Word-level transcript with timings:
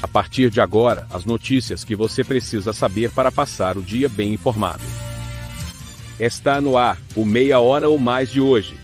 A 0.00 0.06
partir 0.06 0.48
de 0.48 0.60
agora, 0.60 1.06
as 1.12 1.24
notícias 1.24 1.82
que 1.82 1.96
você 1.96 2.22
precisa 2.22 2.72
saber 2.72 3.12
para 3.12 3.32
passar 3.32 3.76
o 3.76 3.82
dia 3.82 4.08
bem 4.08 4.32
informado. 4.32 4.82
Está 6.20 6.60
no 6.60 6.76
ar, 6.78 6.98
o 7.16 7.24
Meia 7.24 7.58
Hora 7.58 7.88
ou 7.88 7.98
Mais 7.98 8.30
de 8.30 8.40
hoje. 8.40 8.76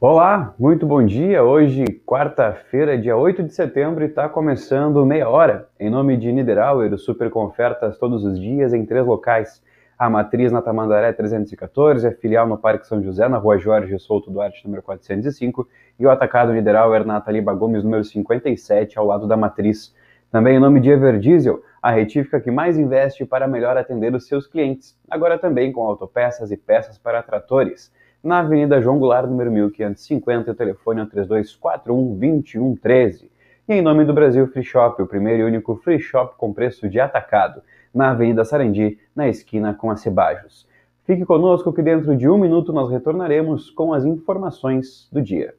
Olá, 0.00 0.54
muito 0.58 0.86
bom 0.86 1.04
dia. 1.04 1.42
Hoje, 1.42 1.84
quarta-feira, 2.06 2.96
dia 2.96 3.16
8 3.16 3.42
de 3.42 3.52
setembro, 3.52 4.04
está 4.04 4.28
começando 4.28 5.04
Meia 5.04 5.28
Hora. 5.28 5.68
Em 5.78 5.90
nome 5.90 6.16
de 6.16 6.30
Niederauer, 6.30 6.96
super 6.98 7.30
com 7.30 7.44
ofertas 7.44 7.98
todos 7.98 8.24
os 8.24 8.38
dias 8.38 8.72
em 8.72 8.86
três 8.86 9.04
locais. 9.04 9.60
A 10.00 10.08
matriz 10.08 10.50
na 10.50 10.62
Tamandaré 10.62 11.12
314, 11.12 12.06
a 12.06 12.12
filial 12.12 12.48
no 12.48 12.56
Parque 12.56 12.86
São 12.86 13.02
José, 13.02 13.28
na 13.28 13.36
rua 13.36 13.58
Jorge 13.58 13.98
Souto 13.98 14.30
Duarte, 14.30 14.64
número 14.64 14.82
405, 14.82 15.68
e 15.98 16.06
o 16.06 16.10
atacado 16.10 16.54
Niederauer 16.54 17.04
na 17.04 17.20
Taliba 17.20 17.52
Gomes, 17.52 17.84
número 17.84 18.02
57, 18.02 18.98
ao 18.98 19.04
lado 19.04 19.28
da 19.28 19.36
matriz. 19.36 19.94
Também 20.30 20.56
em 20.56 20.58
nome 20.58 20.80
de 20.80 20.88
Everdiesel, 20.88 21.62
a 21.82 21.90
retífica 21.90 22.40
que 22.40 22.50
mais 22.50 22.78
investe 22.78 23.26
para 23.26 23.46
melhor 23.46 23.76
atender 23.76 24.14
os 24.14 24.26
seus 24.26 24.46
clientes. 24.46 24.98
Agora 25.10 25.38
também 25.38 25.70
com 25.70 25.82
autopeças 25.82 26.50
e 26.50 26.56
peças 26.56 26.96
para 26.96 27.22
tratores. 27.22 27.92
Na 28.24 28.38
Avenida 28.38 28.80
João 28.80 28.98
Goulart, 28.98 29.28
número 29.28 29.52
1550, 29.52 30.50
o 30.50 30.54
telefone 30.54 31.02
é 31.02 31.04
3241 31.04 32.18
2113. 32.18 33.30
E 33.68 33.74
em 33.74 33.82
nome 33.82 34.06
do 34.06 34.14
Brasil 34.14 34.46
Free 34.46 34.64
Shop, 34.64 35.02
o 35.02 35.06
primeiro 35.06 35.42
e 35.42 35.44
único 35.44 35.76
free 35.76 36.00
shop 36.00 36.36
com 36.38 36.54
preço 36.54 36.88
de 36.88 36.98
atacado 36.98 37.60
na 37.94 38.10
Avenida 38.10 38.44
Sarandi, 38.44 38.98
na 39.14 39.28
esquina 39.28 39.74
com 39.74 39.90
a 39.90 39.96
Cebajos. 39.96 40.66
Fique 41.04 41.24
conosco 41.24 41.72
que 41.72 41.82
dentro 41.82 42.16
de 42.16 42.28
um 42.28 42.38
minuto 42.38 42.72
nós 42.72 42.90
retornaremos 42.90 43.70
com 43.70 43.92
as 43.92 44.04
informações 44.04 45.08
do 45.10 45.20
dia. 45.20 45.54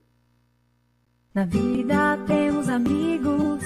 Na 1.33 1.45
vida 1.45 2.17
temos 2.27 2.69
amigos 2.69 3.61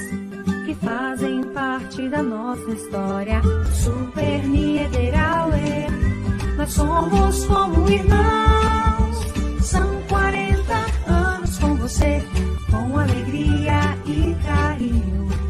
que 0.66 0.74
fazem 0.76 1.44
parte 1.46 2.07
da 2.10 2.24
nossa 2.24 2.72
história. 2.72 3.41
Super 3.74 4.48
Niederauer, 4.48 5.88
nós 6.57 6.72
somos 6.72 7.46
como 7.46 7.90
irmãos. 7.90 9.18
São 9.62 10.02
40 10.10 10.74
anos 11.12 11.60
com 11.60 11.76
você, 11.76 12.22
com 12.70 12.98
alegria 12.98 13.79
e 14.05 14.35
carinho. 14.44 15.45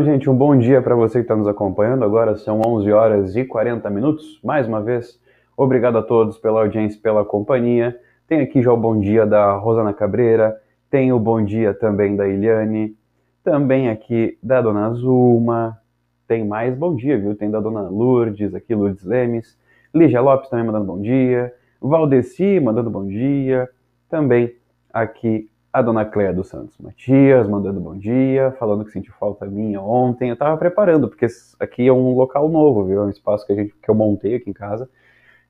Então, 0.00 0.14
gente, 0.14 0.30
um 0.30 0.34
bom 0.34 0.56
dia 0.56 0.80
para 0.80 0.94
você 0.94 1.18
que 1.18 1.24
está 1.24 1.36
nos 1.36 1.46
acompanhando. 1.46 2.06
Agora 2.06 2.34
são 2.34 2.62
11 2.66 2.90
horas 2.90 3.36
e 3.36 3.44
40 3.44 3.90
minutos. 3.90 4.40
Mais 4.42 4.66
uma 4.66 4.80
vez, 4.80 5.20
obrigado 5.54 5.98
a 5.98 6.02
todos 6.02 6.38
pela 6.38 6.62
audiência, 6.62 6.98
pela 7.02 7.22
companhia. 7.22 7.94
Tem 8.26 8.40
aqui 8.40 8.62
já 8.62 8.72
o 8.72 8.78
bom 8.78 8.98
dia 8.98 9.26
da 9.26 9.52
Rosana 9.52 9.92
Cabreira, 9.92 10.58
tem 10.90 11.12
o 11.12 11.18
bom 11.18 11.44
dia 11.44 11.74
também 11.74 12.16
da 12.16 12.26
Iliane, 12.26 12.96
também 13.44 13.90
aqui 13.90 14.38
da 14.42 14.62
Dona 14.62 14.90
Zulma, 14.94 15.78
tem 16.26 16.46
mais 16.46 16.74
bom 16.74 16.96
dia, 16.96 17.18
viu? 17.18 17.36
Tem 17.36 17.50
da 17.50 17.60
Dona 17.60 17.82
Lourdes, 17.82 18.54
aqui 18.54 18.74
Lourdes 18.74 19.04
Lemes, 19.04 19.58
Lígia 19.94 20.22
Lopes 20.22 20.48
também 20.48 20.64
mandando 20.64 20.86
bom 20.86 20.98
dia, 20.98 21.52
Valdeci 21.78 22.58
mandando 22.58 22.88
bom 22.88 23.06
dia, 23.06 23.68
também 24.08 24.54
aqui 24.94 25.49
a 25.72 25.80
Dona 25.82 26.04
Cléia 26.04 26.32
dos 26.32 26.48
Santos 26.48 26.76
Matias 26.78 27.48
mandando 27.48 27.80
bom 27.80 27.96
dia, 27.96 28.50
falando 28.58 28.84
que 28.84 28.90
sentiu 28.90 29.12
falta 29.14 29.46
minha 29.46 29.80
ontem. 29.80 30.30
Eu 30.30 30.36
tava 30.36 30.56
preparando, 30.56 31.08
porque 31.08 31.26
aqui 31.60 31.86
é 31.86 31.92
um 31.92 32.14
local 32.14 32.48
novo, 32.48 32.84
viu? 32.84 33.02
É 33.02 33.04
um 33.06 33.10
espaço 33.10 33.46
que, 33.46 33.52
a 33.52 33.56
gente, 33.56 33.74
que 33.80 33.88
eu 33.88 33.94
montei 33.94 34.34
aqui 34.34 34.50
em 34.50 34.52
casa. 34.52 34.88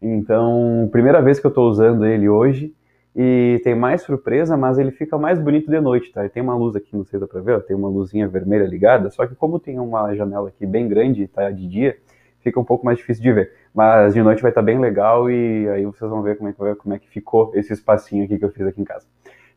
Então, 0.01 0.89
primeira 0.93 1.23
vez 1.23 1.41
que 1.41 1.47
eu 1.47 1.51
tô 1.51 1.69
usando 1.69 2.07
ele 2.07 2.29
hoje. 2.29 2.75
E 3.17 3.61
tem 3.65 3.75
mais 3.75 4.03
surpresa, 4.03 4.57
mas 4.57 4.79
ele 4.79 4.93
fica 4.93 5.19
mais 5.19 5.39
bonito 5.41 5.69
de 5.69 5.81
noite, 5.81 6.13
tá? 6.13 6.25
E 6.25 6.29
tem 6.29 6.41
uma 6.41 6.55
luz 6.55 6.77
aqui, 6.77 6.97
não 6.97 7.05
sei 7.05 7.19
se 7.19 7.21
dá 7.21 7.27
pra 7.27 7.41
ver, 7.41 7.57
ó, 7.57 7.61
tem 7.61 7.75
uma 7.75 7.89
luzinha 7.89 8.29
vermelha 8.29 8.65
ligada, 8.65 9.11
só 9.11 9.27
que 9.27 9.35
como 9.35 9.59
tem 9.59 9.81
uma 9.81 10.15
janela 10.15 10.49
aqui 10.49 10.65
bem 10.65 10.87
grande 10.87 11.27
tá 11.27 11.51
de 11.51 11.67
dia, 11.67 11.97
fica 12.39 12.61
um 12.61 12.65
pouco 12.65 12.87
mais 12.87 12.99
difícil 12.99 13.21
de 13.25 13.33
ver. 13.33 13.53
Mas 13.75 14.15
de 14.15 14.23
noite 14.23 14.41
vai 14.41 14.53
estar 14.53 14.61
tá 14.61 14.65
bem 14.65 14.79
legal 14.79 15.29
e 15.29 15.69
aí 15.71 15.85
vocês 15.85 16.09
vão 16.09 16.23
ver 16.23 16.39
como 16.39 16.51
é, 16.51 16.53
que, 16.53 16.77
como 16.77 16.95
é 16.95 16.99
que 17.01 17.09
ficou 17.09 17.51
esse 17.55 17.73
espacinho 17.73 18.25
aqui 18.25 18.39
que 18.39 18.45
eu 18.45 18.51
fiz 18.51 18.65
aqui 18.65 18.81
em 18.81 18.85
casa. 18.85 19.07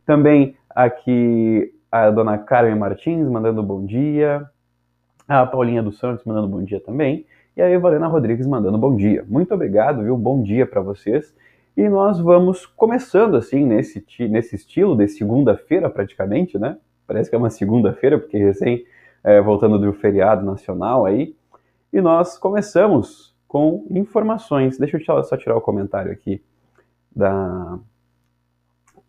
Também 0.04 0.56
aqui 0.68 1.72
a 1.90 2.10
dona 2.10 2.36
Carmen 2.36 2.76
Martins 2.76 3.28
mandando 3.28 3.62
bom 3.62 3.84
dia. 3.84 4.48
A 5.26 5.46
Paulinha 5.46 5.82
dos 5.82 5.98
Santos 5.98 6.24
mandando 6.24 6.48
bom 6.48 6.62
dia 6.62 6.80
também. 6.80 7.24
E 7.56 7.62
a 7.62 7.70
Evalena 7.70 8.06
Rodrigues 8.06 8.46
mandando 8.46 8.76
bom 8.76 8.94
dia. 8.96 9.24
Muito 9.28 9.54
obrigado, 9.54 10.02
viu? 10.02 10.16
Bom 10.16 10.42
dia 10.42 10.66
para 10.66 10.80
vocês. 10.80 11.34
E 11.76 11.88
nós 11.88 12.20
vamos 12.20 12.66
começando 12.66 13.36
assim 13.36 13.64
nesse, 13.64 14.04
nesse 14.28 14.56
estilo 14.56 14.96
de 14.96 15.08
segunda-feira 15.08 15.88
praticamente, 15.88 16.58
né? 16.58 16.76
Parece 17.06 17.30
que 17.30 17.36
é 17.36 17.38
uma 17.38 17.50
segunda-feira, 17.50 18.18
porque 18.18 18.38
recém 18.38 18.84
é, 19.22 19.40
voltando 19.40 19.78
do 19.78 19.92
feriado 19.92 20.44
nacional 20.44 21.06
aí. 21.06 21.34
E 21.92 22.00
nós 22.00 22.36
começamos 22.36 23.34
com 23.46 23.86
informações. 23.90 24.76
Deixa 24.78 24.96
eu 24.96 25.24
só 25.24 25.36
tirar 25.36 25.56
o 25.56 25.60
comentário 25.60 26.12
aqui 26.12 26.42
da, 27.14 27.78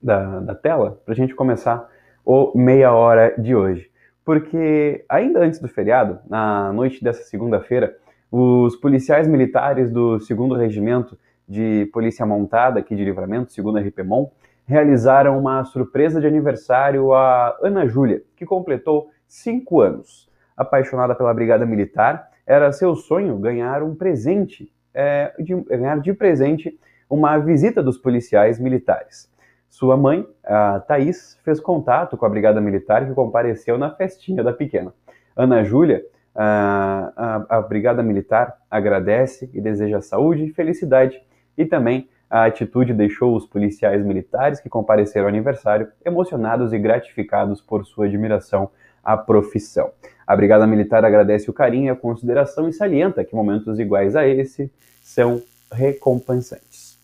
da, 0.01 0.39
da 0.39 0.55
tela 0.55 0.99
para 1.03 1.13
a 1.13 1.17
gente 1.17 1.35
começar 1.35 1.89
o 2.25 2.51
meia 2.57 2.93
hora 2.93 3.33
de 3.37 3.55
hoje. 3.55 3.89
Porque 4.23 5.05
ainda 5.07 5.39
antes 5.39 5.59
do 5.59 5.67
feriado, 5.67 6.19
na 6.27 6.73
noite 6.73 7.03
dessa 7.03 7.23
segunda-feira, 7.23 7.95
os 8.31 8.75
policiais 8.75 9.27
militares 9.27 9.91
do 9.91 10.17
2 10.17 10.59
Regimento 10.59 11.17
de 11.47 11.87
Polícia 11.93 12.25
Montada 12.25 12.79
aqui 12.79 12.95
de 12.95 13.05
Livramento, 13.05 13.53
2 13.55 13.87
RPMON, 13.87 14.31
realizaram 14.65 15.37
uma 15.37 15.63
surpresa 15.63 16.19
de 16.19 16.25
aniversário 16.25 17.13
a 17.13 17.55
Ana 17.61 17.87
Júlia, 17.87 18.23
que 18.35 18.45
completou 18.45 19.11
cinco 19.27 19.79
anos. 19.79 20.27
Apaixonada 20.57 21.13
pela 21.13 21.33
Brigada 21.33 21.65
Militar, 21.65 22.31
era 22.47 22.71
seu 22.71 22.95
sonho 22.95 23.37
ganhar 23.37 23.83
um 23.83 23.93
presente, 23.93 24.71
é, 24.93 25.33
de, 25.39 25.55
ganhar 25.55 25.99
de 25.99 26.13
presente 26.13 26.79
uma 27.09 27.37
visita 27.37 27.83
dos 27.83 27.97
policiais 27.97 28.59
militares. 28.59 29.29
Sua 29.75 29.97
mãe, 29.97 30.25
a 30.41 30.79
Thaís, 30.79 31.37
fez 31.43 31.59
contato 31.59 32.15
com 32.15 32.25
a 32.25 32.29
Brigada 32.29 32.61
Militar 32.61 33.05
que 33.05 33.13
compareceu 33.13 33.77
na 33.77 33.91
festinha 33.91 34.41
da 34.41 34.53
pequena. 34.53 34.93
Ana 35.35 35.65
Júlia, 35.65 36.01
a, 36.33 37.11
a, 37.49 37.57
a 37.57 37.61
Brigada 37.61 38.01
Militar 38.01 38.55
agradece 38.71 39.49
e 39.53 39.59
deseja 39.59 39.99
saúde 39.99 40.45
e 40.45 40.53
felicidade 40.53 41.21
e 41.57 41.65
também 41.65 42.07
a 42.29 42.45
atitude 42.45 42.93
deixou 42.93 43.35
os 43.35 43.45
policiais 43.45 44.01
militares 44.05 44.61
que 44.61 44.69
compareceram 44.69 45.25
ao 45.25 45.29
aniversário 45.29 45.89
emocionados 46.05 46.71
e 46.71 46.79
gratificados 46.79 47.59
por 47.59 47.85
sua 47.85 48.05
admiração 48.05 48.69
à 49.03 49.17
profissão. 49.17 49.91
A 50.25 50.37
Brigada 50.37 50.65
Militar 50.65 51.03
agradece 51.03 51.49
o 51.49 51.53
carinho 51.53 51.87
e 51.87 51.89
a 51.89 51.97
consideração 51.97 52.69
e 52.69 52.71
salienta 52.71 53.25
que 53.25 53.35
momentos 53.35 53.77
iguais 53.77 54.15
a 54.15 54.25
esse 54.25 54.71
são 55.01 55.41
recompensantes. 55.69 56.97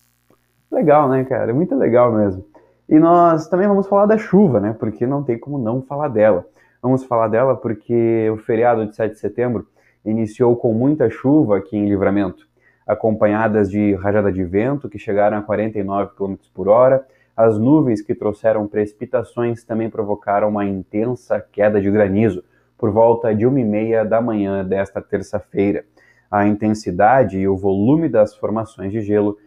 Legal, 0.72 1.10
né, 1.10 1.26
cara? 1.26 1.54
Muito 1.54 1.76
legal 1.76 2.14
mesmo. 2.14 2.51
E 2.92 3.00
nós 3.00 3.48
também 3.48 3.70
vamos 3.70 3.88
falar 3.88 4.06
da 4.06 4.18
chuva, 4.18 4.60
né? 4.60 4.76
Porque 4.78 5.08
não 5.08 5.24
tem 5.24 5.40
como 5.40 5.58
não 5.58 5.82
falar 5.82 6.10
dela. 6.10 6.46
Vamos 6.82 7.06
falar 7.06 7.30
dela 7.30 7.56
porque 7.56 8.30
o 8.30 8.36
feriado 8.36 8.86
de 8.86 8.94
7 8.94 9.14
de 9.14 9.18
setembro 9.18 9.66
iniciou 10.04 10.58
com 10.58 10.74
muita 10.74 11.10
chuva 11.10 11.60
aqui 11.60 11.78
em 11.78 11.88
Livramento, 11.88 12.46
acompanhadas 12.86 13.72
de 13.72 13.94
rajada 13.96 14.30
de 14.30 14.44
vento 14.44 14.90
que 14.90 15.00
chegaram 15.00 15.38
a 15.38 15.42
49 15.42 16.12
km 16.18 16.36
por 16.54 16.68
hora. 16.68 17.08
As 17.34 17.58
nuvens 17.58 18.02
que 18.02 18.14
trouxeram 18.14 18.68
precipitações 18.68 19.64
também 19.64 19.90
provocaram 19.90 20.50
uma 20.50 20.66
intensa 20.66 21.40
queda 21.40 21.80
de 21.80 21.90
granizo 21.90 22.44
por 22.78 22.92
volta 22.92 23.34
de 23.34 23.46
uma 23.46 23.62
e 23.62 23.64
meia 23.64 24.04
da 24.04 24.20
manhã 24.20 24.66
desta 24.66 25.02
terça-feira. 25.02 25.86
A 26.30 26.46
intensidade 26.46 27.40
e 27.40 27.48
o 27.48 27.56
volume 27.56 28.10
das 28.10 28.36
formações 28.36 28.92
de 28.92 29.00
gelo 29.00 29.38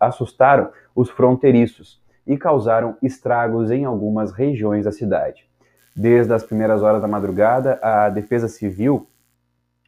assustaram 0.00 0.70
os 0.92 1.08
fronteiriços 1.08 2.02
e 2.26 2.36
causaram 2.36 2.96
estragos 3.02 3.70
em 3.70 3.84
algumas 3.84 4.32
regiões 4.32 4.84
da 4.84 4.92
cidade. 4.92 5.46
Desde 5.94 6.32
as 6.32 6.42
primeiras 6.42 6.82
horas 6.82 7.00
da 7.00 7.08
madrugada, 7.08 7.78
a 7.82 8.08
Defesa 8.08 8.48
Civil, 8.48 9.06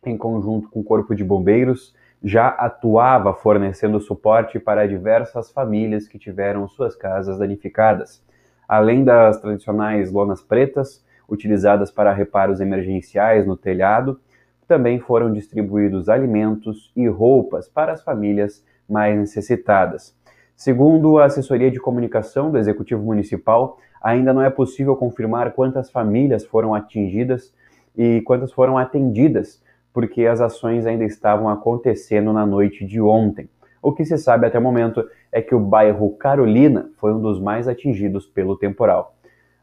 em 0.05 0.17
conjunto 0.17 0.69
com 0.69 0.81
o 0.81 0.85
Corpo 0.85 1.15
de 1.15 1.25
Bombeiros, 1.25 1.95
já 2.23 2.49
atuava 2.49 3.35
fornecendo 3.35 4.01
suporte 4.01 4.59
para 4.59 4.87
diversas 4.87 5.51
famílias 5.51 6.07
que 6.07 6.19
tiveram 6.19 6.69
suas 6.69 6.95
casas 6.95 7.39
danificadas. 7.39 8.23
Além 8.69 9.05
das 9.05 9.41
tradicionais 9.41 10.11
lonas 10.11 10.41
pretas, 10.43 11.05
utilizadas 11.29 11.91
para 11.91 12.13
reparos 12.13 12.61
emergenciais 12.61 13.47
no 13.47 13.57
telhado, 13.57 14.21
também 14.67 14.99
foram 14.99 15.33
distribuídos 15.33 16.09
alimentos 16.09 16.93
e 16.97 17.07
roupas 17.09 17.69
para 17.69 17.93
as 17.93 18.03
famílias 18.03 18.65
mais 18.89 19.17
necessitadas. 19.17 20.15
Segundo 20.57 21.19
a 21.19 21.27
assessoria 21.27 21.71
de 21.71 21.79
comunicação 21.79 22.51
do 22.51 22.57
Executivo 22.57 23.03
Municipal, 23.03 23.79
ainda 24.03 24.33
não 24.33 24.41
é 24.41 24.49
possível 24.49 24.97
confirmar 24.97 25.53
quantas 25.53 25.91
famílias 25.91 26.47
foram 26.47 26.75
atingidas 26.75 27.53
e 27.95 28.23
quantas 28.23 28.51
foram 28.53 28.79
atendidas, 28.79 29.63
porque 29.93 30.25
as 30.25 30.41
ações 30.41 30.87
ainda 30.87 31.05
estavam 31.05 31.51
acontecendo 31.51 32.33
na 32.33 32.47
noite 32.47 32.87
de 32.87 32.99
ontem. 33.01 33.51
O 33.83 33.93
que 33.93 34.07
se 34.07 34.17
sabe 34.17 34.47
até 34.47 34.59
o 34.59 34.63
momento 34.63 35.07
é 35.31 35.43
que 35.43 35.55
o 35.55 35.61
bairro 35.61 36.17
Carolina 36.17 36.91
foi 36.97 37.13
um 37.13 37.21
dos 37.21 37.39
mais 37.39 37.69
atingidos 37.69 38.27
pelo 38.27 38.57
temporal. 38.57 39.15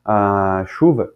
A 0.06 0.64
chuva 0.68 1.12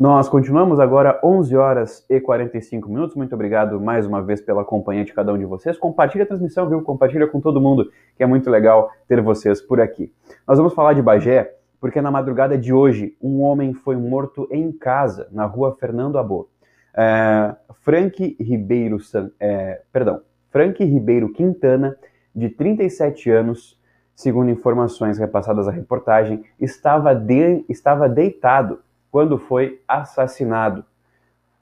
Nós 0.00 0.26
continuamos 0.26 0.80
agora 0.80 1.20
11 1.22 1.54
horas 1.54 2.06
e 2.08 2.18
45 2.18 2.88
minutos. 2.88 3.14
Muito 3.14 3.34
obrigado 3.34 3.78
mais 3.78 4.06
uma 4.06 4.22
vez 4.22 4.40
pela 4.40 4.64
companhia 4.64 5.04
de 5.04 5.12
cada 5.12 5.34
um 5.34 5.38
de 5.38 5.44
vocês. 5.44 5.76
Compartilha 5.76 6.24
a 6.24 6.26
transmissão, 6.26 6.66
viu? 6.66 6.80
Compartilha 6.80 7.26
com 7.26 7.42
todo 7.42 7.60
mundo, 7.60 7.90
que 8.16 8.22
é 8.22 8.26
muito 8.26 8.48
legal 8.48 8.90
ter 9.06 9.20
vocês 9.20 9.60
por 9.60 9.82
aqui. 9.82 10.10
Nós 10.48 10.56
vamos 10.56 10.72
falar 10.72 10.94
de 10.94 11.02
Bagé, 11.02 11.54
porque 11.78 12.00
na 12.00 12.10
madrugada 12.10 12.56
de 12.56 12.72
hoje 12.72 13.14
um 13.22 13.42
homem 13.42 13.74
foi 13.74 13.94
morto 13.94 14.48
em 14.50 14.72
casa, 14.72 15.28
na 15.30 15.44
rua 15.44 15.76
Fernando 15.78 16.16
Abor. 16.16 16.48
É, 16.96 17.54
Frank 17.82 18.34
Ribeiro, 18.40 18.96
é, 19.38 19.82
perdão, 19.92 20.22
Frank 20.50 20.82
Ribeiro 20.82 21.30
Quintana, 21.34 21.98
de 22.34 22.48
37 22.48 23.30
anos, 23.30 23.78
segundo 24.14 24.50
informações 24.50 25.18
repassadas 25.18 25.66
à 25.66 25.70
reportagem, 25.70 26.44
estava, 26.60 27.14
de, 27.14 27.64
estava 27.68 28.08
deitado 28.08 28.80
quando 29.10 29.38
foi 29.38 29.80
assassinado. 29.86 30.84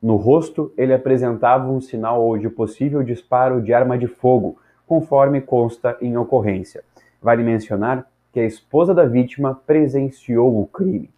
No 0.00 0.16
rosto, 0.16 0.72
ele 0.78 0.94
apresentava 0.94 1.70
um 1.70 1.80
sinal 1.80 2.36
de 2.38 2.48
possível 2.48 3.02
disparo 3.02 3.60
de 3.60 3.74
arma 3.74 3.98
de 3.98 4.06
fogo, 4.06 4.58
conforme 4.86 5.40
consta 5.40 5.96
em 6.00 6.16
ocorrência. 6.16 6.82
Vale 7.20 7.42
mencionar 7.42 8.06
que 8.32 8.40
a 8.40 8.46
esposa 8.46 8.94
da 8.94 9.04
vítima 9.04 9.54
presenciou 9.66 10.60
o 10.60 10.66
crime. 10.66 11.10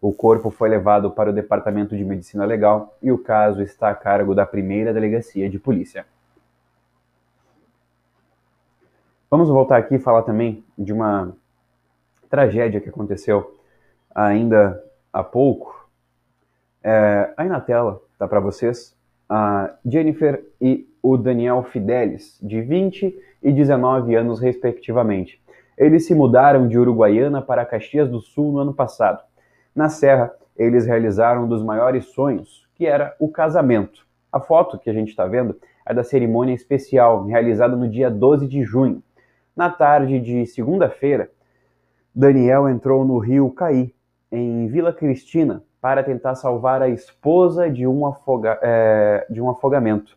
O 0.00 0.12
corpo 0.12 0.50
foi 0.50 0.68
levado 0.68 1.10
para 1.10 1.30
o 1.30 1.32
Departamento 1.32 1.96
de 1.96 2.04
Medicina 2.04 2.44
Legal 2.44 2.96
e 3.02 3.10
o 3.10 3.18
caso 3.18 3.62
está 3.62 3.90
a 3.90 3.94
cargo 3.94 4.34
da 4.34 4.46
primeira 4.46 4.92
delegacia 4.92 5.50
de 5.50 5.58
polícia. 5.58 6.06
Vamos 9.30 9.50
voltar 9.50 9.76
aqui 9.76 9.96
e 9.96 9.98
falar 9.98 10.22
também 10.22 10.64
de 10.78 10.90
uma 10.90 11.34
tragédia 12.30 12.80
que 12.80 12.88
aconteceu 12.88 13.58
ainda 14.14 14.82
há 15.12 15.22
pouco. 15.22 15.86
É, 16.82 17.34
aí 17.36 17.46
na 17.46 17.60
tela, 17.60 18.00
tá 18.18 18.26
para 18.26 18.40
vocês, 18.40 18.96
a 19.28 19.74
Jennifer 19.84 20.42
e 20.58 20.88
o 21.02 21.18
Daniel 21.18 21.62
Fidelis, 21.62 22.38
de 22.40 22.62
20 22.62 23.14
e 23.42 23.52
19 23.52 24.14
anos, 24.14 24.40
respectivamente. 24.40 25.38
Eles 25.76 26.06
se 26.06 26.14
mudaram 26.14 26.66
de 26.66 26.78
Uruguaiana 26.78 27.42
para 27.42 27.66
Caxias 27.66 28.08
do 28.08 28.20
Sul 28.20 28.52
no 28.52 28.60
ano 28.60 28.72
passado. 28.72 29.22
Na 29.76 29.90
Serra, 29.90 30.32
eles 30.56 30.86
realizaram 30.86 31.44
um 31.44 31.48
dos 31.48 31.62
maiores 31.62 32.06
sonhos, 32.06 32.66
que 32.74 32.86
era 32.86 33.14
o 33.20 33.28
casamento. 33.28 34.06
A 34.32 34.40
foto 34.40 34.78
que 34.78 34.88
a 34.88 34.94
gente 34.94 35.10
está 35.10 35.26
vendo 35.26 35.54
é 35.84 35.92
da 35.92 36.02
cerimônia 36.02 36.54
especial, 36.54 37.26
realizada 37.26 37.76
no 37.76 37.86
dia 37.86 38.10
12 38.10 38.48
de 38.48 38.64
junho. 38.64 39.02
Na 39.58 39.68
tarde 39.68 40.20
de 40.20 40.46
segunda-feira, 40.46 41.32
Daniel 42.14 42.68
entrou 42.68 43.04
no 43.04 43.18
rio 43.18 43.50
Caí, 43.50 43.92
em 44.30 44.68
Vila 44.68 44.92
Cristina, 44.92 45.64
para 45.80 46.00
tentar 46.04 46.36
salvar 46.36 46.80
a 46.80 46.88
esposa 46.88 47.68
de 47.68 47.84
um, 47.84 48.06
afoga 48.06 48.56
é, 48.62 49.26
de 49.28 49.40
um 49.42 49.50
afogamento. 49.50 50.16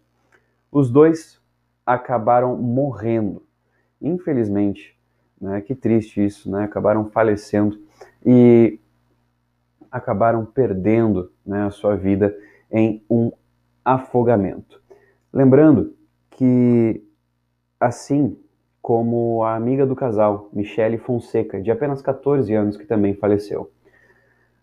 Os 0.72 0.92
dois 0.92 1.42
acabaram 1.84 2.56
morrendo. 2.56 3.44
Infelizmente, 4.00 4.96
né? 5.42 5.60
Que 5.60 5.74
triste 5.74 6.24
isso, 6.24 6.48
né? 6.52 6.66
Acabaram 6.66 7.10
falecendo 7.10 7.82
e 8.24 8.80
acabaram 9.92 10.46
perdendo 10.46 11.32
né, 11.44 11.66
a 11.66 11.72
sua 11.72 11.96
vida 11.96 12.38
em 12.72 13.04
um 13.10 13.32
afogamento. 13.84 14.80
Lembrando 15.34 15.96
que, 16.30 17.04
assim 17.80 18.38
como 18.82 19.44
a 19.44 19.56
amiga 19.56 19.86
do 19.86 19.96
casal, 19.96 20.50
Michele 20.52 20.98
Fonseca, 20.98 21.62
de 21.62 21.70
apenas 21.70 22.02
14 22.02 22.54
anos, 22.54 22.78
que 22.78 22.86
também 22.86 23.14
faleceu, 23.14 23.72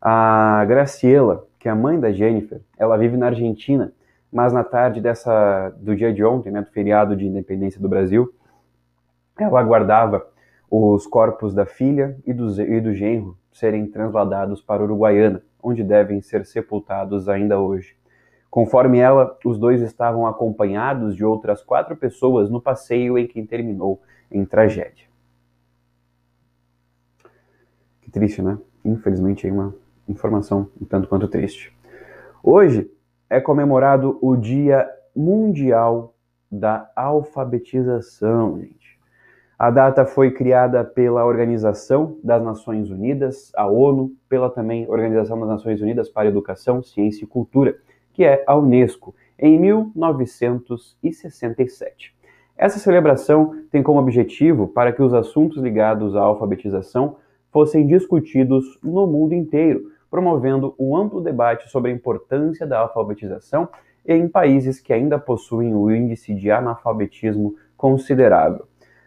a 0.00 0.64
Graciela, 0.66 1.46
que 1.58 1.68
é 1.68 1.70
a 1.70 1.74
mãe 1.74 1.98
da 1.98 2.12
Jennifer, 2.12 2.60
ela 2.76 2.96
vive 2.96 3.16
na 3.16 3.26
Argentina, 3.26 3.92
mas 4.32 4.52
na 4.52 4.62
tarde 4.62 5.00
dessa 5.00 5.70
do 5.78 5.96
dia 5.96 6.12
de 6.12 6.24
ontem, 6.24 6.50
né, 6.50 6.60
do 6.60 6.70
feriado 6.70 7.16
de 7.16 7.26
independência 7.26 7.80
do 7.80 7.88
Brasil, 7.88 8.32
ela 9.38 9.60
aguardava 9.60 10.26
os 10.70 11.06
corpos 11.06 11.54
da 11.54 11.64
filha 11.64 12.16
e 12.26 12.32
do, 12.32 12.60
e 12.60 12.80
do 12.80 12.94
genro 12.94 13.36
serem 13.52 13.86
transladados 13.86 14.60
para 14.60 14.82
Uruguaiana, 14.82 15.42
onde 15.62 15.82
devem 15.82 16.20
ser 16.20 16.44
sepultados 16.44 17.28
ainda 17.28 17.58
hoje. 17.58 17.97
Conforme 18.50 18.98
ela, 18.98 19.36
os 19.44 19.58
dois 19.58 19.82
estavam 19.82 20.26
acompanhados 20.26 21.14
de 21.14 21.24
outras 21.24 21.62
quatro 21.62 21.96
pessoas 21.96 22.48
no 22.48 22.60
passeio 22.60 23.18
em 23.18 23.26
que 23.26 23.42
terminou 23.42 24.00
em 24.30 24.44
tragédia. 24.44 25.06
Que 28.00 28.10
triste, 28.10 28.40
né? 28.40 28.58
Infelizmente, 28.84 29.46
é 29.46 29.52
uma 29.52 29.74
informação 30.08 30.70
um 30.80 30.84
tanto 30.84 31.08
quanto 31.08 31.28
triste. 31.28 31.76
Hoje 32.42 32.90
é 33.28 33.40
comemorado 33.40 34.18
o 34.22 34.34
Dia 34.34 34.88
Mundial 35.14 36.14
da 36.50 36.90
alfabetização, 36.96 38.58
gente. 38.58 38.98
A 39.58 39.70
data 39.70 40.06
foi 40.06 40.30
criada 40.30 40.84
pela 40.84 41.26
Organização 41.26 42.16
das 42.22 42.42
Nações 42.42 42.90
Unidas, 42.90 43.50
a 43.56 43.66
ONU, 43.66 44.12
pela 44.28 44.48
também 44.48 44.88
Organização 44.88 45.38
das 45.40 45.48
Nações 45.48 45.82
Unidas 45.82 46.08
para 46.08 46.28
Educação, 46.28 46.82
Ciência 46.82 47.24
e 47.24 47.26
Cultura, 47.26 47.76
que 48.18 48.24
é 48.24 48.42
a 48.48 48.56
Unesco, 48.56 49.14
em 49.38 49.56
1967. 49.56 52.16
Essa 52.56 52.80
celebração 52.80 53.54
tem 53.70 53.80
como 53.80 54.00
objetivo 54.00 54.66
para 54.66 54.92
que 54.92 55.00
os 55.00 55.14
assuntos 55.14 55.62
ligados 55.62 56.16
à 56.16 56.22
alfabetização 56.22 57.18
fossem 57.52 57.86
discutidos 57.86 58.76
no 58.82 59.06
mundo 59.06 59.34
inteiro, 59.34 59.92
promovendo 60.10 60.74
um 60.76 60.96
amplo 60.96 61.20
debate 61.20 61.70
sobre 61.70 61.92
a 61.92 61.94
importância 61.94 62.66
da 62.66 62.80
alfabetização 62.80 63.68
em 64.04 64.26
países 64.26 64.80
que 64.80 64.92
ainda 64.92 65.16
possuem 65.16 65.72
o 65.72 65.88
índice 65.88 66.34
de 66.34 66.50
analfabetismo 66.50 67.54
considerável. 67.76 68.66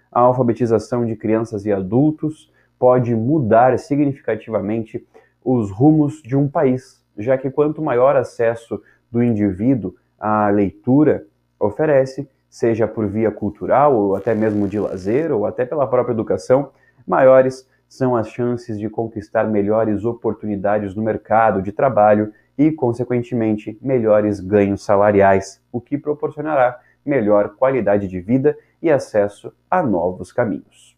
A 0.10 0.22
alfabetização 0.22 1.06
de 1.06 1.18
crianças 1.18 1.66
e 1.66 1.72
adultos 1.74 2.50
pode 2.80 3.14
mudar 3.14 3.78
significativamente 3.78 5.06
os 5.44 5.70
rumos 5.70 6.22
de 6.22 6.38
um 6.38 6.48
país, 6.48 7.04
já 7.18 7.38
que 7.38 7.52
quanto 7.52 7.82
maior 7.82 8.16
acesso 8.16 8.82
do 9.12 9.22
indivíduo 9.22 9.96
à 10.20 10.48
leitura 10.50 11.26
oferece, 11.60 12.28
seja 12.50 12.88
por 12.88 13.08
via 13.08 13.32
cultural 13.32 13.96
ou 13.96 14.16
até 14.16 14.34
mesmo 14.34 14.68
de 14.68 14.80
lazer 14.80 15.32
ou 15.32 15.46
até 15.46 15.66
pela 15.66 15.88
própria 15.88 16.14
educação, 16.14 16.72
maiores 17.06 17.68
são 17.88 18.16
as 18.16 18.30
chances 18.30 18.80
de 18.80 18.90
conquistar 18.90 19.44
melhores 19.46 20.06
oportunidades 20.06 20.96
no 20.96 21.04
mercado 21.04 21.62
de 21.62 21.72
trabalho 21.72 22.32
e, 22.58 22.72
consequentemente, 22.72 23.78
melhores 23.82 24.40
ganhos 24.40 24.84
salariais, 24.84 25.62
o 25.72 25.82
que 25.82 25.98
proporcionará 25.98 26.80
melhor 27.06 27.56
qualidade 27.56 28.08
de 28.08 28.22
vida 28.22 28.58
e 28.82 28.90
acesso 28.90 29.52
a 29.70 29.84
novos 29.84 30.32
caminhos. 30.32 30.96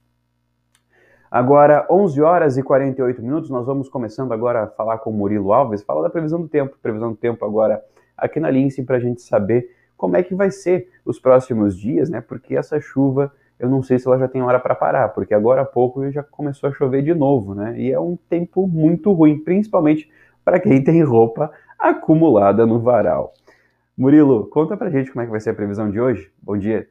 Agora, 1.31 1.87
11 1.89 2.21
horas 2.21 2.57
e 2.57 2.63
48 2.63 3.23
minutos, 3.23 3.49
nós 3.49 3.65
vamos 3.65 3.89
começando 3.89 4.31
agora 4.31 4.63
a 4.63 4.67
falar 4.67 4.99
com 4.99 5.11
Murilo 5.11 5.51
Alves, 5.51 5.81
fala 5.81 6.03
da 6.03 6.09
previsão 6.09 6.39
do 6.39 6.47
tempo, 6.47 6.77
previsão 6.79 7.09
do 7.09 7.17
tempo 7.17 7.43
agora 7.43 7.83
aqui 8.17 8.39
na 8.39 8.49
Lince 8.49 8.83
para 8.83 8.97
a 8.97 8.99
gente 8.99 9.21
saber 9.21 9.69
como 9.95 10.17
é 10.17 10.23
que 10.23 10.35
vai 10.35 10.51
ser 10.51 10.89
os 11.05 11.19
próximos 11.19 11.77
dias, 11.77 12.09
né? 12.09 12.21
Porque 12.21 12.55
essa 12.55 12.79
chuva 12.79 13.31
eu 13.59 13.69
não 13.69 13.81
sei 13.81 13.97
se 13.97 14.07
ela 14.07 14.17
já 14.17 14.27
tem 14.27 14.41
hora 14.41 14.59
para 14.59 14.75
parar, 14.75 15.09
porque 15.09 15.33
agora 15.33 15.61
há 15.61 15.65
pouco 15.65 16.09
já 16.11 16.21
começou 16.21 16.69
a 16.69 16.73
chover 16.73 17.01
de 17.01 17.13
novo, 17.13 17.55
né? 17.55 17.79
E 17.79 17.91
é 17.91 17.99
um 17.99 18.17
tempo 18.29 18.67
muito 18.67 19.11
ruim, 19.13 19.39
principalmente 19.39 20.09
para 20.43 20.59
quem 20.59 20.83
tem 20.83 21.01
roupa 21.03 21.51
acumulada 21.79 22.65
no 22.65 22.79
varal. 22.79 23.33
Murilo, 23.97 24.47
conta 24.47 24.75
pra 24.75 24.89
gente 24.89 25.11
como 25.11 25.21
é 25.21 25.25
que 25.25 25.31
vai 25.31 25.39
ser 25.39 25.51
a 25.51 25.53
previsão 25.53 25.89
de 25.89 26.01
hoje. 26.01 26.31
Bom 26.41 26.57
dia. 26.57 26.89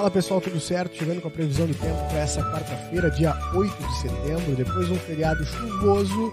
Fala 0.00 0.10
pessoal, 0.10 0.40
tudo 0.40 0.58
certo? 0.58 0.96
Chegando 0.96 1.20
com 1.20 1.28
a 1.28 1.30
previsão 1.30 1.66
do 1.66 1.74
tempo 1.74 2.08
para 2.08 2.20
essa 2.20 2.42
quarta-feira, 2.42 3.10
dia 3.10 3.36
8 3.52 3.86
de 3.86 3.98
setembro, 3.98 4.56
depois 4.56 4.86
de 4.86 4.94
um 4.94 4.98
feriado 4.98 5.44
chuvoso 5.44 6.32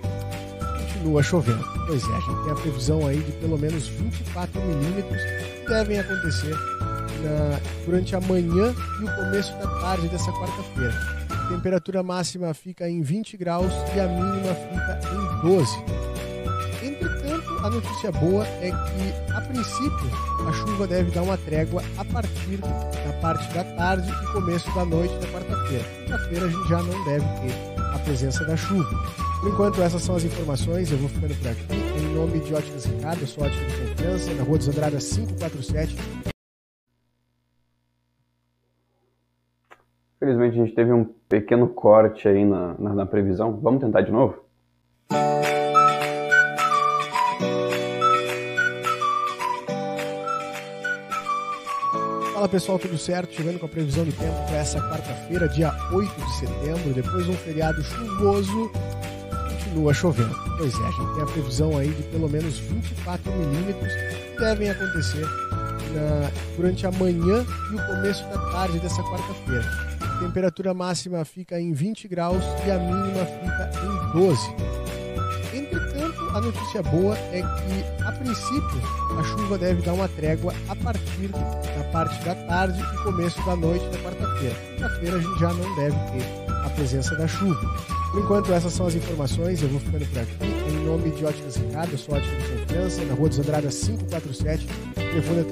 continua 0.77 1.21
chovendo. 1.21 1.65
Pois 1.85 2.01
é, 2.01 2.13
a 2.15 2.19
gente 2.21 2.43
tem 2.43 2.51
a 2.53 2.55
previsão 2.55 3.05
aí 3.05 3.19
de 3.19 3.33
pelo 3.33 3.59
menos 3.59 3.89
24 3.89 4.61
milímetros 4.61 5.21
que 5.21 5.67
devem 5.67 5.99
acontecer 5.99 6.55
na, 7.21 7.59
durante 7.85 8.15
a 8.15 8.21
manhã 8.21 8.73
e 9.01 9.03
o 9.03 9.15
começo 9.17 9.51
da 9.57 9.67
tarde 9.81 10.07
dessa 10.07 10.31
quarta-feira. 10.31 10.95
A 11.29 11.49
temperatura 11.49 12.01
máxima 12.01 12.53
fica 12.53 12.89
em 12.89 13.01
20 13.01 13.35
graus 13.35 13.73
e 13.93 13.99
a 13.99 14.07
mínima 14.07 14.55
fica 14.55 14.99
em 15.13 15.41
12. 15.41 16.06
A 17.63 17.69
notícia 17.69 18.11
boa 18.11 18.45
é 18.61 18.69
que, 18.69 19.31
a 19.33 19.41
princípio, 19.41 20.07
a 20.47 20.53
chuva 20.53 20.87
deve 20.87 21.11
dar 21.11 21.23
uma 21.23 21.37
trégua 21.37 21.81
a 21.97 22.05
partir 22.05 22.57
da 22.57 23.13
parte 23.19 23.51
da 23.53 23.63
tarde 23.63 24.09
e 24.09 24.31
começo 24.31 24.73
da 24.75 24.85
noite 24.85 25.13
da 25.15 25.27
quarta-feira. 25.27 25.83
Quarta-feira 26.07 26.45
a 26.45 26.49
gente 26.49 26.69
já 26.69 26.83
não 26.83 27.03
deve 27.03 27.25
ter 27.25 27.81
a 27.95 27.99
presença 27.99 28.45
da 28.45 28.55
chuva. 28.55 28.89
Por 29.41 29.49
enquanto, 29.49 29.81
essas 29.81 30.03
são 30.03 30.15
as 30.15 30.23
informações. 30.23 30.91
Eu 30.91 30.99
vou 30.99 31.09
ficando 31.09 31.35
por 31.35 31.47
aqui. 31.47 31.65
Em 31.99 32.15
nome 32.15 32.39
de 32.39 32.53
Óticas 32.53 32.85
Ricardo, 32.85 33.21
eu 33.21 33.27
sou 33.27 33.43
Ótica 33.43 33.65
de 33.65 33.89
Confiança, 33.89 34.33
na 34.33 34.43
Rua 34.43 34.57
dos 34.59 34.69
Andradas 34.69 35.09
547. 35.15 35.97
Infelizmente, 40.17 40.59
a 40.59 40.65
gente 40.65 40.75
teve 40.75 40.91
um 40.93 41.05
pequeno 41.27 41.67
corte 41.67 42.27
aí 42.27 42.45
na, 42.45 42.75
na, 42.77 42.93
na 42.93 43.05
previsão. 43.05 43.59
Vamos 43.61 43.81
tentar 43.81 44.01
de 44.01 44.11
novo? 44.11 44.46
Fala 52.47 52.59
pessoal, 52.59 52.79
tudo 52.79 52.97
certo? 52.97 53.35
Chegando 53.35 53.59
com 53.59 53.65
a 53.65 53.69
previsão 53.69 54.05
do 54.05 54.11
tempo 54.13 54.33
para 54.45 54.55
essa 54.55 54.79
quarta-feira, 54.79 55.49
dia 55.49 55.69
8 55.91 56.15
de 56.15 56.35
setembro, 56.37 56.93
depois 56.93 57.25
de 57.25 57.31
um 57.31 57.35
feriado 57.35 57.83
chuvoso 57.83 58.71
continua 59.49 59.93
chovendo. 59.93 60.33
Pois 60.57 60.73
é, 60.73 60.85
a 60.85 60.91
gente 60.91 61.13
tem 61.13 61.23
a 61.23 61.25
previsão 61.25 61.77
aí 61.77 61.89
de 61.89 62.03
pelo 62.03 62.29
menos 62.29 62.57
24 62.57 63.29
milímetros 63.33 63.91
que 63.91 64.39
devem 64.39 64.69
acontecer 64.69 65.25
na, 65.93 66.31
durante 66.55 66.87
a 66.87 66.91
manhã 66.91 67.45
e 67.69 67.75
o 67.75 67.85
começo 67.85 68.23
da 68.29 68.39
tarde 68.51 68.79
dessa 68.79 69.03
quarta-feira. 69.03 69.65
A 69.99 70.19
temperatura 70.19 70.73
máxima 70.73 71.25
fica 71.25 71.59
em 71.59 71.73
20 71.73 72.07
graus 72.07 72.43
e 72.65 72.71
a 72.71 72.79
mínima 72.79 73.25
fica 73.25 73.71
em 73.83 74.19
12. 74.19 74.76
A 76.37 76.39
notícia 76.39 76.83
boa 76.83 77.17
é 77.31 77.41
que, 77.41 78.03
a 78.03 78.11
princípio, 78.11 78.79
a 79.17 79.23
chuva 79.23 79.57
deve 79.57 79.81
dar 79.81 79.93
uma 79.93 80.07
trégua 80.07 80.53
a 80.69 80.75
partir 80.75 81.29
da 81.29 81.83
parte 81.91 82.23
da 82.23 82.35
tarde 82.35 82.79
e 82.79 82.97
começo 83.03 83.43
da 83.43 83.55
noite 83.55 83.83
da 83.89 83.97
quarta-feira. 83.97 84.55
Quarta-feira 84.79 85.17
a 85.17 85.19
gente 85.19 85.39
já 85.39 85.51
não 85.51 85.75
deve 85.75 85.95
ter 86.11 86.23
a 86.63 86.69
presença 86.69 87.15
da 87.15 87.27
chuva. 87.27 87.59
Por 88.11 88.21
enquanto, 88.21 88.53
essas 88.53 88.71
são 88.71 88.85
as 88.85 88.93
informações. 88.93 89.63
Eu 89.63 89.69
vou 89.69 89.79
ficando 89.79 90.05
por 90.05 90.19
aqui. 90.19 90.35
Em 90.69 90.85
nome 90.85 91.09
de 91.09 91.25
Óticas 91.25 91.55
Ricardo, 91.55 91.93
eu 91.93 91.97
sou 91.97 92.13
Ótica 92.13 92.35
de 92.35 92.43
Confiança, 92.51 93.03
na 93.05 93.15
Rua 93.15 93.29
dos 93.29 93.39
Andradas 93.39 93.79
547, 93.79 94.67
telefone 94.93 95.39
é 95.39 95.43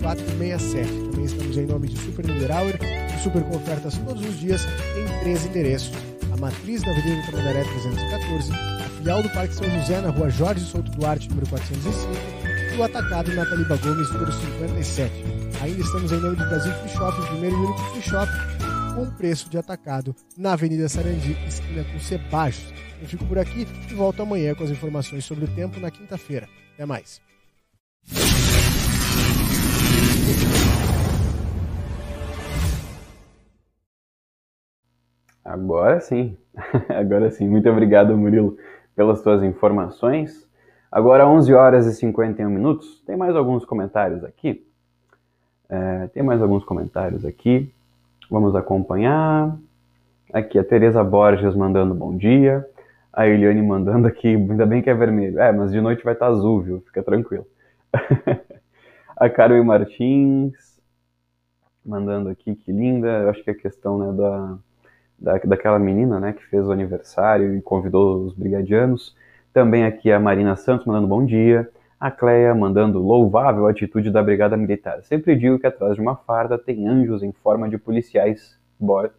3243-5467. 0.00 1.10
Também 1.12 1.24
estamos 1.26 1.56
em 1.56 1.66
nome 1.66 1.86
de 1.86 1.96
Super 1.96 2.26
Niederauer, 2.26 2.76
super 3.22 3.44
com 3.44 3.56
ofertas 3.56 3.96
todos 3.98 4.28
os 4.28 4.36
dias 4.40 4.66
em 4.98 5.20
três 5.20 5.46
endereços. 5.46 6.09
Matriz 6.40 6.82
na 6.82 6.92
Avenida 6.92 7.22
Tamandaré 7.30 7.62
314, 7.64 8.52
a 8.52 8.88
filial 8.96 9.22
do 9.22 9.28
Parque 9.28 9.54
São 9.54 9.70
José, 9.70 10.00
na 10.00 10.08
Rua 10.08 10.30
Jorge 10.30 10.64
Souto 10.64 10.90
Duarte, 10.92 11.28
número 11.28 11.46
405, 11.48 12.74
e 12.74 12.76
o 12.78 12.82
Atacado 12.82 13.34
na 13.34 13.44
Taliba 13.44 13.76
Gomes, 13.76 14.10
número 14.10 14.32
57. 14.32 15.12
Ainda 15.60 15.80
estamos 15.82 16.10
em 16.10 16.18
nome 16.18 16.36
de 16.36 16.46
Brasil 16.46 16.72
Free 16.72 16.88
Shop, 16.88 17.20
o 17.20 17.26
primeiro 17.26 17.56
e 17.56 17.58
único 17.58 17.80
free 17.92 18.02
shop 18.02 18.32
com 18.94 19.10
preço 19.16 19.50
de 19.50 19.58
atacado 19.58 20.16
na 20.36 20.54
Avenida 20.54 20.88
Sarandi, 20.88 21.36
esquina 21.46 21.84
com 21.84 22.00
Sebajos. 22.00 22.72
Eu 23.00 23.06
fico 23.06 23.24
por 23.26 23.38
aqui 23.38 23.66
e 23.90 23.94
volto 23.94 24.22
amanhã 24.22 24.54
com 24.54 24.64
as 24.64 24.70
informações 24.70 25.24
sobre 25.24 25.44
o 25.44 25.48
tempo 25.48 25.78
na 25.78 25.90
quinta-feira. 25.90 26.48
Até 26.74 26.86
mais. 26.86 27.20
Agora 35.44 36.00
sim, 36.00 36.36
agora 36.88 37.30
sim. 37.30 37.48
Muito 37.48 37.68
obrigado, 37.68 38.16
Murilo, 38.16 38.56
pelas 38.94 39.22
tuas 39.22 39.42
informações. 39.42 40.48
Agora 40.92 41.26
11 41.26 41.54
horas 41.54 41.86
e 41.86 41.94
51 41.94 42.50
minutos. 42.50 43.02
Tem 43.06 43.16
mais 43.16 43.34
alguns 43.36 43.64
comentários 43.64 44.24
aqui. 44.24 44.66
É, 45.68 46.08
tem 46.08 46.22
mais 46.22 46.42
alguns 46.42 46.64
comentários 46.64 47.24
aqui. 47.24 47.72
Vamos 48.30 48.56
acompanhar. 48.56 49.56
Aqui 50.32 50.58
a 50.58 50.64
Tereza 50.64 51.02
Borges 51.02 51.54
mandando 51.54 51.94
bom 51.94 52.16
dia. 52.16 52.66
A 53.12 53.26
Eliane 53.26 53.62
mandando 53.62 54.06
aqui, 54.06 54.28
ainda 54.28 54.66
bem 54.66 54.82
que 54.82 54.90
é 54.90 54.94
vermelho. 54.94 55.40
É, 55.40 55.50
mas 55.52 55.72
de 55.72 55.80
noite 55.80 56.04
vai 56.04 56.14
estar 56.14 56.26
azul, 56.26 56.60
viu? 56.60 56.80
Fica 56.82 57.02
tranquilo. 57.02 57.46
a 59.16 59.28
Carmen 59.28 59.64
Martins 59.64 60.54
mandando 61.84 62.28
aqui, 62.28 62.54
que 62.54 62.70
linda. 62.70 63.08
Eu 63.08 63.30
acho 63.30 63.42
que 63.42 63.50
é 63.50 63.54
questão 63.54 63.98
né, 63.98 64.12
da, 64.12 64.58
da, 65.20 65.38
daquela 65.38 65.78
menina 65.78 66.18
né, 66.18 66.32
que 66.32 66.44
fez 66.46 66.66
o 66.66 66.72
aniversário 66.72 67.54
e 67.54 67.60
convidou 67.60 68.24
os 68.24 68.32
brigadianos. 68.32 69.14
Também 69.52 69.84
aqui 69.84 70.10
a 70.10 70.18
Marina 70.18 70.56
Santos 70.56 70.86
mandando 70.86 71.06
bom 71.06 71.24
dia. 71.24 71.68
A 71.98 72.10
Cleia 72.10 72.54
mandando 72.54 72.98
louvável 72.98 73.66
atitude 73.66 74.10
da 74.10 74.22
Brigada 74.22 74.56
Militar. 74.56 75.02
Sempre 75.02 75.36
digo 75.36 75.58
que 75.58 75.66
atrás 75.66 75.96
de 75.96 76.00
uma 76.00 76.16
farda 76.16 76.56
tem 76.56 76.88
anjos 76.88 77.22
em 77.22 77.30
forma 77.30 77.68
de 77.68 77.76
policiais 77.76 78.58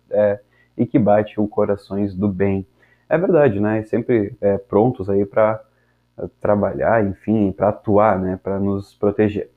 é, 0.09 0.39
e 0.75 0.87
que 0.87 0.97
bate 0.97 1.39
o 1.39 1.47
corações 1.47 2.15
do 2.15 2.27
bem. 2.27 2.65
É 3.07 3.17
verdade, 3.19 3.59
né? 3.59 3.83
Sempre 3.83 4.35
é, 4.41 4.57
prontos 4.57 5.09
aí 5.09 5.25
para 5.25 5.61
é, 6.17 6.25
trabalhar, 6.39 7.05
enfim, 7.05 7.51
para 7.51 7.69
atuar, 7.69 8.17
né? 8.17 8.39
Para 8.41 8.59
nos 8.59 8.95
proteger. 8.95 9.51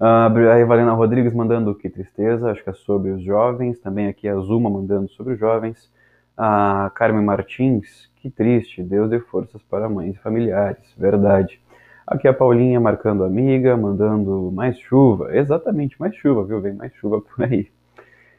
Uh, 0.00 0.48
a 0.50 0.58
Evalena 0.58 0.92
Rodrigues 0.92 1.34
mandando 1.34 1.74
que 1.74 1.90
tristeza, 1.90 2.50
acho 2.50 2.64
que 2.64 2.70
é 2.70 2.72
sobre 2.72 3.10
os 3.10 3.22
jovens. 3.22 3.78
Também 3.78 4.08
aqui 4.08 4.26
a 4.26 4.34
Zuma 4.36 4.70
mandando 4.70 5.10
sobre 5.10 5.34
os 5.34 5.38
jovens. 5.38 5.92
A 6.34 6.90
Carmen 6.94 7.22
Martins, 7.22 8.10
que 8.16 8.30
triste, 8.30 8.82
Deus 8.82 9.10
dê 9.10 9.20
forças 9.20 9.62
para 9.62 9.90
mães 9.90 10.16
e 10.16 10.18
familiares, 10.18 10.94
verdade. 10.96 11.60
Aqui 12.06 12.26
a 12.26 12.32
Paulinha 12.32 12.80
marcando 12.80 13.24
amiga, 13.24 13.76
mandando 13.76 14.50
mais 14.50 14.78
chuva, 14.78 15.36
exatamente, 15.36 16.00
mais 16.00 16.16
chuva, 16.16 16.44
viu? 16.44 16.62
Vem 16.62 16.72
mais 16.72 16.94
chuva 16.94 17.20
por 17.20 17.44
aí. 17.44 17.70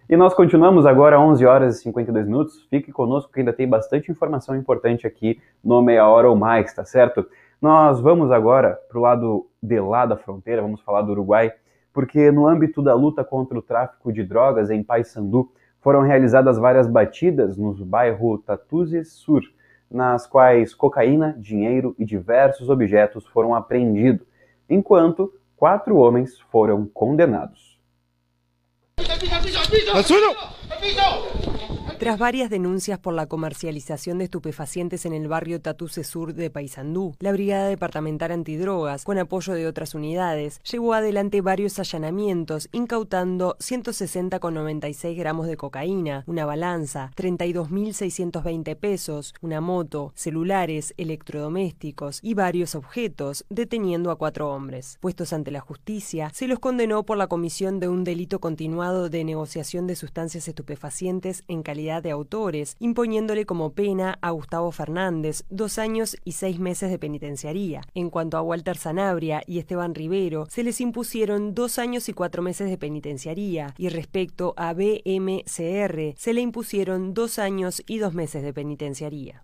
E 0.09 0.17
nós 0.17 0.33
continuamos 0.33 0.87
agora 0.87 1.19
11 1.19 1.45
horas 1.45 1.77
e 1.77 1.83
52 1.83 2.25
minutos. 2.25 2.67
Fique 2.71 2.91
conosco 2.91 3.31
que 3.31 3.39
ainda 3.39 3.53
tem 3.53 3.69
bastante 3.69 4.11
informação 4.11 4.57
importante 4.57 5.05
aqui 5.05 5.39
no 5.63 5.81
Meia 5.81 6.07
Hora 6.07 6.27
ou 6.27 6.35
Mais, 6.35 6.73
tá 6.73 6.83
certo? 6.83 7.25
Nós 7.61 8.01
vamos 8.01 8.31
agora 8.31 8.79
para 8.89 8.97
o 8.97 9.01
lado 9.01 9.47
de 9.61 9.79
lá 9.79 10.07
da 10.07 10.17
fronteira, 10.17 10.63
vamos 10.63 10.81
falar 10.81 11.03
do 11.03 11.11
Uruguai, 11.11 11.53
porque 11.93 12.31
no 12.31 12.47
âmbito 12.47 12.81
da 12.81 12.95
luta 12.95 13.23
contra 13.23 13.55
o 13.55 13.61
tráfico 13.61 14.11
de 14.11 14.23
drogas 14.23 14.71
em 14.71 14.81
Paysandu, 14.81 15.51
foram 15.79 16.01
realizadas 16.01 16.57
várias 16.57 16.87
batidas 16.87 17.57
no 17.57 17.73
bairro 17.85 18.39
Tatuzes 18.39 19.13
Sur, 19.13 19.43
nas 19.91 20.25
quais 20.25 20.73
cocaína, 20.73 21.35
dinheiro 21.37 21.95
e 21.99 22.05
diversos 22.05 22.67
objetos 22.67 23.27
foram 23.27 23.53
apreendidos, 23.53 24.25
enquanto 24.67 25.31
quatro 25.55 25.97
homens 25.97 26.39
foram 26.51 26.87
condenados. 26.87 27.79
Tras 32.01 32.17
varias 32.17 32.49
denuncias 32.49 32.97
por 32.97 33.13
la 33.13 33.27
comercialización 33.27 34.17
de 34.17 34.23
estupefacientes 34.23 35.05
en 35.05 35.13
el 35.13 35.27
barrio 35.27 35.61
Tatuse 35.61 36.03
Sur 36.03 36.33
de 36.33 36.49
Paysandú, 36.49 37.13
la 37.19 37.31
Brigada 37.31 37.67
Departamental 37.67 38.31
Antidrogas, 38.31 39.03
con 39.03 39.19
apoyo 39.19 39.53
de 39.53 39.67
otras 39.67 39.93
unidades, 39.93 40.59
llevó 40.61 40.95
adelante 40.95 41.41
varios 41.41 41.77
allanamientos, 41.77 42.69
incautando 42.71 43.55
160,96 43.59 45.15
gramos 45.15 45.45
de 45.45 45.57
cocaína, 45.57 46.23
una 46.25 46.43
balanza, 46.43 47.11
32.620 47.15 48.75
pesos, 48.77 49.35
una 49.39 49.61
moto, 49.61 50.11
celulares, 50.15 50.95
electrodomésticos 50.97 52.19
y 52.23 52.33
varios 52.33 52.73
objetos, 52.73 53.45
deteniendo 53.49 54.09
a 54.09 54.15
cuatro 54.15 54.51
hombres. 54.51 54.97
Puestos 55.01 55.33
ante 55.33 55.51
la 55.51 55.59
justicia, 55.59 56.31
se 56.33 56.47
los 56.47 56.57
condenó 56.57 57.03
por 57.03 57.19
la 57.19 57.27
comisión 57.27 57.79
de 57.79 57.89
un 57.89 58.03
delito 58.03 58.39
continuado 58.39 59.07
de 59.07 59.23
negociación 59.23 59.85
de 59.85 59.95
sustancias 59.95 60.47
estupefacientes 60.47 61.43
en 61.47 61.61
calidad 61.61 61.90
de 61.99 62.11
autores, 62.11 62.77
imponiéndole 62.79 63.45
como 63.45 63.73
pena 63.73 64.17
a 64.21 64.31
Gustavo 64.31 64.71
Fernández 64.71 65.43
dos 65.49 65.77
años 65.77 66.15
y 66.23 66.31
seis 66.31 66.59
meses 66.59 66.89
de 66.89 66.99
penitenciaría. 66.99 67.81
En 67.93 68.09
cuanto 68.09 68.37
a 68.37 68.41
Walter 68.41 68.77
Sanabria 68.77 69.41
y 69.45 69.59
Esteban 69.59 69.95
Rivero, 69.95 70.45
se 70.49 70.63
les 70.63 70.79
impusieron 70.79 71.53
dos 71.53 71.79
años 71.79 72.07
y 72.07 72.13
cuatro 72.13 72.41
meses 72.41 72.69
de 72.69 72.77
penitenciaría, 72.77 73.73
y 73.77 73.89
respecto 73.89 74.53
a 74.55 74.73
BMCR, 74.73 76.13
se 76.15 76.33
le 76.33 76.41
impusieron 76.41 77.13
dos 77.13 77.39
años 77.39 77.81
y 77.87 77.97
dos 77.97 78.13
meses 78.13 78.43
de 78.43 78.53
penitenciaría. 78.53 79.43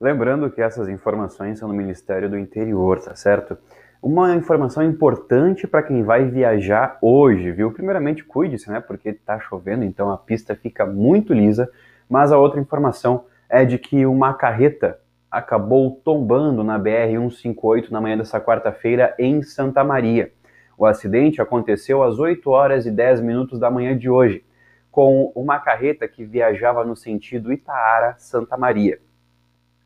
Lembrando 0.00 0.50
que 0.50 0.62
essas 0.62 0.88
informações 0.88 1.58
são 1.58 1.68
no 1.68 1.74
Ministério 1.74 2.30
do 2.30 2.38
Interior, 2.38 3.02
tá 3.02 3.14
certo? 3.14 3.58
Uma 4.02 4.34
informação 4.34 4.82
importante 4.82 5.66
para 5.66 5.82
quem 5.82 6.02
vai 6.02 6.24
viajar 6.24 6.96
hoje, 7.02 7.52
viu? 7.52 7.70
Primeiramente, 7.70 8.24
cuide-se, 8.24 8.70
né? 8.70 8.80
Porque 8.80 9.10
está 9.10 9.38
chovendo, 9.38 9.84
então 9.84 10.10
a 10.10 10.16
pista 10.16 10.56
fica 10.56 10.86
muito 10.86 11.34
lisa. 11.34 11.70
Mas 12.08 12.32
a 12.32 12.38
outra 12.38 12.58
informação 12.58 13.26
é 13.48 13.62
de 13.62 13.78
que 13.78 14.06
uma 14.06 14.32
carreta 14.32 14.98
acabou 15.30 16.00
tombando 16.02 16.64
na 16.64 16.80
BR-158 16.80 17.90
na 17.90 18.00
manhã 18.00 18.16
dessa 18.16 18.40
quarta-feira 18.40 19.14
em 19.18 19.42
Santa 19.42 19.84
Maria. 19.84 20.32
O 20.78 20.86
acidente 20.86 21.42
aconteceu 21.42 22.02
às 22.02 22.18
8 22.18 22.48
horas 22.48 22.86
e 22.86 22.90
10 22.90 23.20
minutos 23.20 23.60
da 23.60 23.70
manhã 23.70 23.96
de 23.96 24.08
hoje, 24.08 24.42
com 24.90 25.30
uma 25.34 25.58
carreta 25.58 26.08
que 26.08 26.24
viajava 26.24 26.84
no 26.86 26.96
sentido 26.96 27.52
Itaara-Santa 27.52 28.56
Maria. 28.56 28.98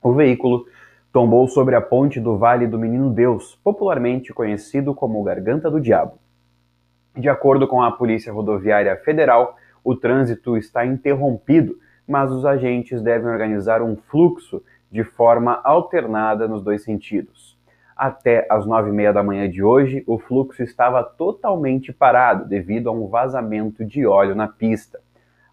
O 0.01 0.13
veículo 0.13 0.67
tombou 1.15 1.47
sobre 1.47 1.77
a 1.77 1.81
ponte 1.81 2.19
do 2.19 2.37
Vale 2.37 2.67
do 2.67 2.77
Menino 2.77 3.09
Deus, 3.09 3.55
popularmente 3.63 4.35
conhecido 4.35 4.93
como 4.93 5.23
Garganta 5.23 5.71
do 5.71 5.81
Diabo. 5.81 6.19
De 7.17 7.29
acordo 7.29 7.69
com 7.69 7.81
a 7.81 7.93
Polícia 7.93 8.33
Rodoviária 8.33 8.97
Federal, 8.97 9.55
o 9.85 9.95
trânsito 9.95 10.57
está 10.57 10.85
interrompido, 10.85 11.79
mas 12.05 12.33
os 12.33 12.45
agentes 12.45 13.01
devem 13.01 13.29
organizar 13.29 13.81
um 13.81 13.95
fluxo 13.95 14.61
de 14.91 15.05
forma 15.05 15.61
alternada 15.63 16.49
nos 16.49 16.65
dois 16.65 16.83
sentidos. 16.83 17.57
Até 17.97 18.45
às 18.51 18.67
nove 18.67 18.91
e 18.91 18.93
meia 18.93 19.13
da 19.13 19.23
manhã 19.23 19.49
de 19.49 19.63
hoje, 19.63 20.03
o 20.09 20.19
fluxo 20.19 20.65
estava 20.65 21.05
totalmente 21.05 21.93
parado 21.93 22.45
devido 22.45 22.89
a 22.89 22.93
um 22.93 23.07
vazamento 23.07 23.85
de 23.85 24.05
óleo 24.05 24.35
na 24.35 24.49
pista. 24.49 24.99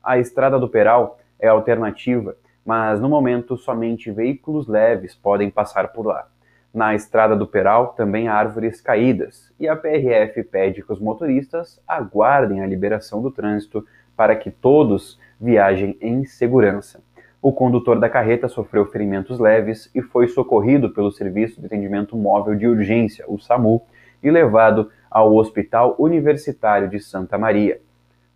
A 0.03 0.17
Estrada 0.17 0.57
do 0.57 0.67
Peral 0.67 1.19
é 1.39 1.47
alternativa 1.47 2.35
mas 2.65 2.99
no 2.99 3.09
momento 3.09 3.57
somente 3.57 4.11
veículos 4.11 4.67
leves 4.67 5.15
podem 5.15 5.49
passar 5.49 5.89
por 5.89 6.05
lá. 6.05 6.27
Na 6.73 6.95
estrada 6.95 7.35
do 7.35 7.45
Peral 7.45 7.89
também 7.89 8.27
há 8.27 8.35
árvores 8.35 8.79
caídas 8.79 9.53
e 9.59 9.67
a 9.67 9.75
PRF 9.75 10.41
pede 10.43 10.81
que 10.81 10.93
os 10.93 11.01
motoristas 11.01 11.81
aguardem 11.87 12.61
a 12.61 12.67
liberação 12.67 13.21
do 13.21 13.29
trânsito 13.29 13.85
para 14.15 14.35
que 14.35 14.49
todos 14.49 15.19
viajem 15.39 15.97
em 15.99 16.23
segurança. 16.23 17.01
O 17.41 17.51
condutor 17.51 17.99
da 17.99 18.07
carreta 18.07 18.47
sofreu 18.47 18.85
ferimentos 18.85 19.39
leves 19.39 19.89
e 19.95 20.01
foi 20.01 20.27
socorrido 20.27 20.91
pelo 20.91 21.11
Serviço 21.11 21.59
de 21.59 21.65
Atendimento 21.65 22.15
Móvel 22.15 22.55
de 22.55 22.67
Urgência, 22.67 23.25
o 23.27 23.39
SAMU, 23.39 23.81
e 24.21 24.29
levado 24.29 24.91
ao 25.09 25.35
Hospital 25.35 25.95
Universitário 25.97 26.87
de 26.87 26.99
Santa 26.99 27.37
Maria. 27.37 27.81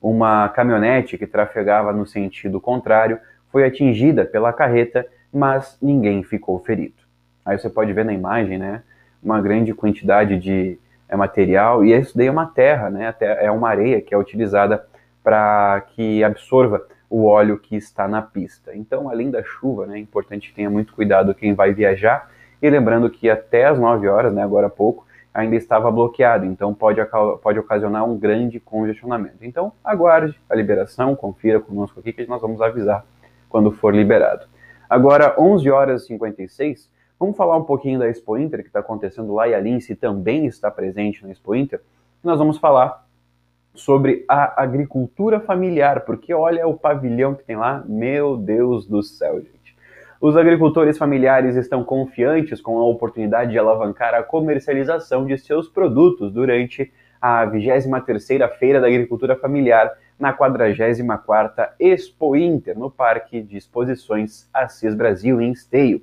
Uma 0.02 0.50
caminhonete 0.50 1.18
que 1.18 1.28
trafegava 1.28 1.94
no 1.94 2.06
sentido 2.06 2.60
contrário 2.60 3.20
foi 3.56 3.64
atingida 3.64 4.26
pela 4.26 4.52
carreta, 4.52 5.08
mas 5.32 5.78
ninguém 5.82 6.22
ficou 6.24 6.60
ferido. 6.60 6.96
Aí 7.46 7.58
você 7.58 7.70
pode 7.70 7.94
ver 7.94 8.04
na 8.04 8.12
imagem, 8.12 8.58
né, 8.58 8.84
uma 9.24 9.40
grande 9.40 9.74
quantidade 9.74 10.38
de 10.38 10.78
é, 11.08 11.16
material, 11.16 11.86
e 11.86 11.94
isso 11.94 12.18
daí 12.18 12.28
é 12.28 12.32
uma 12.32 12.48
terra, 12.48 12.90
né, 12.90 13.16
é 13.22 13.50
uma 13.50 13.70
areia 13.70 14.02
que 14.02 14.14
é 14.14 14.18
utilizada 14.18 14.86
para 15.24 15.86
que 15.96 16.22
absorva 16.22 16.86
o 17.10 17.28
óleo 17.28 17.58
que 17.58 17.78
está 17.78 18.10
na 18.10 18.22
pista. 18.22 18.76
Então, 18.76 19.10
além 19.10 19.32
da 19.32 19.42
chuva, 19.42 19.86
né, 19.86 19.96
é 19.96 20.00
importante 20.00 20.50
que 20.50 20.56
tenha 20.56 20.70
muito 20.70 20.94
cuidado 20.94 21.34
quem 21.34 21.54
vai 21.54 21.72
viajar, 21.72 22.30
e 22.62 22.70
lembrando 22.70 23.10
que 23.10 23.30
até 23.30 23.68
as 23.68 23.80
9 23.80 24.06
horas, 24.10 24.34
né, 24.34 24.44
agora 24.44 24.68
há 24.68 24.70
pouco, 24.70 25.08
ainda 25.34 25.56
estava 25.56 25.90
bloqueado, 25.90 26.46
então 26.46 26.74
pode, 26.74 27.00
pode 27.42 27.58
ocasionar 27.58 28.04
um 28.04 28.18
grande 28.18 28.60
congestionamento. 28.60 29.38
Então, 29.44 29.72
aguarde 29.82 30.38
a 30.50 30.56
liberação, 30.56 31.16
confira 31.16 31.62
conosco 31.62 32.02
aqui 32.02 32.12
que 32.12 32.28
nós 32.28 32.42
vamos 32.42 32.62
avisar 32.62 33.06
quando 33.56 33.72
for 33.72 33.96
liberado. 33.96 34.48
Agora, 34.90 35.34
11 35.40 35.72
horas 35.72 36.04
e 36.04 36.08
56, 36.08 36.92
vamos 37.18 37.38
falar 37.38 37.56
um 37.56 37.64
pouquinho 37.64 37.98
da 37.98 38.10
Expo 38.10 38.38
Inter, 38.38 38.60
que 38.60 38.68
está 38.68 38.82
acontecendo 38.82 39.34
lá, 39.34 39.48
e 39.48 39.56
a 39.56 39.60
Lince 39.62 39.96
também 39.96 40.46
está 40.46 40.70
presente 40.70 41.24
na 41.24 41.32
Expo 41.32 41.56
Inter. 41.56 41.80
Nós 42.22 42.38
vamos 42.38 42.58
falar 42.58 43.06
sobre 43.74 44.26
a 44.28 44.62
agricultura 44.62 45.40
familiar, 45.40 46.02
porque 46.02 46.34
olha 46.34 46.68
o 46.68 46.78
pavilhão 46.78 47.34
que 47.34 47.46
tem 47.46 47.56
lá, 47.56 47.82
meu 47.88 48.36
Deus 48.36 48.86
do 48.86 49.02
céu, 49.02 49.40
gente. 49.40 49.74
Os 50.20 50.36
agricultores 50.36 50.98
familiares 50.98 51.56
estão 51.56 51.82
confiantes 51.82 52.60
com 52.60 52.78
a 52.78 52.84
oportunidade 52.84 53.52
de 53.52 53.58
alavancar 53.58 54.14
a 54.16 54.22
comercialização 54.22 55.26
de 55.26 55.38
seus 55.38 55.70
produtos 55.70 56.30
durante 56.30 56.92
a 57.22 57.48
23ª 57.48 58.50
Feira 58.58 58.82
da 58.82 58.88
Agricultura 58.88 59.34
Familiar, 59.38 59.94
na 60.20 60.34
44ª 60.34 61.72
Expo 61.80 62.36
Inter, 62.36 62.78
no 62.78 62.90
Parque 62.90 63.42
de 63.42 63.58
Exposições 63.58 64.50
Assis 64.54 64.96
Brasil, 64.96 65.42
em 65.42 65.52
Esteio. 65.52 66.02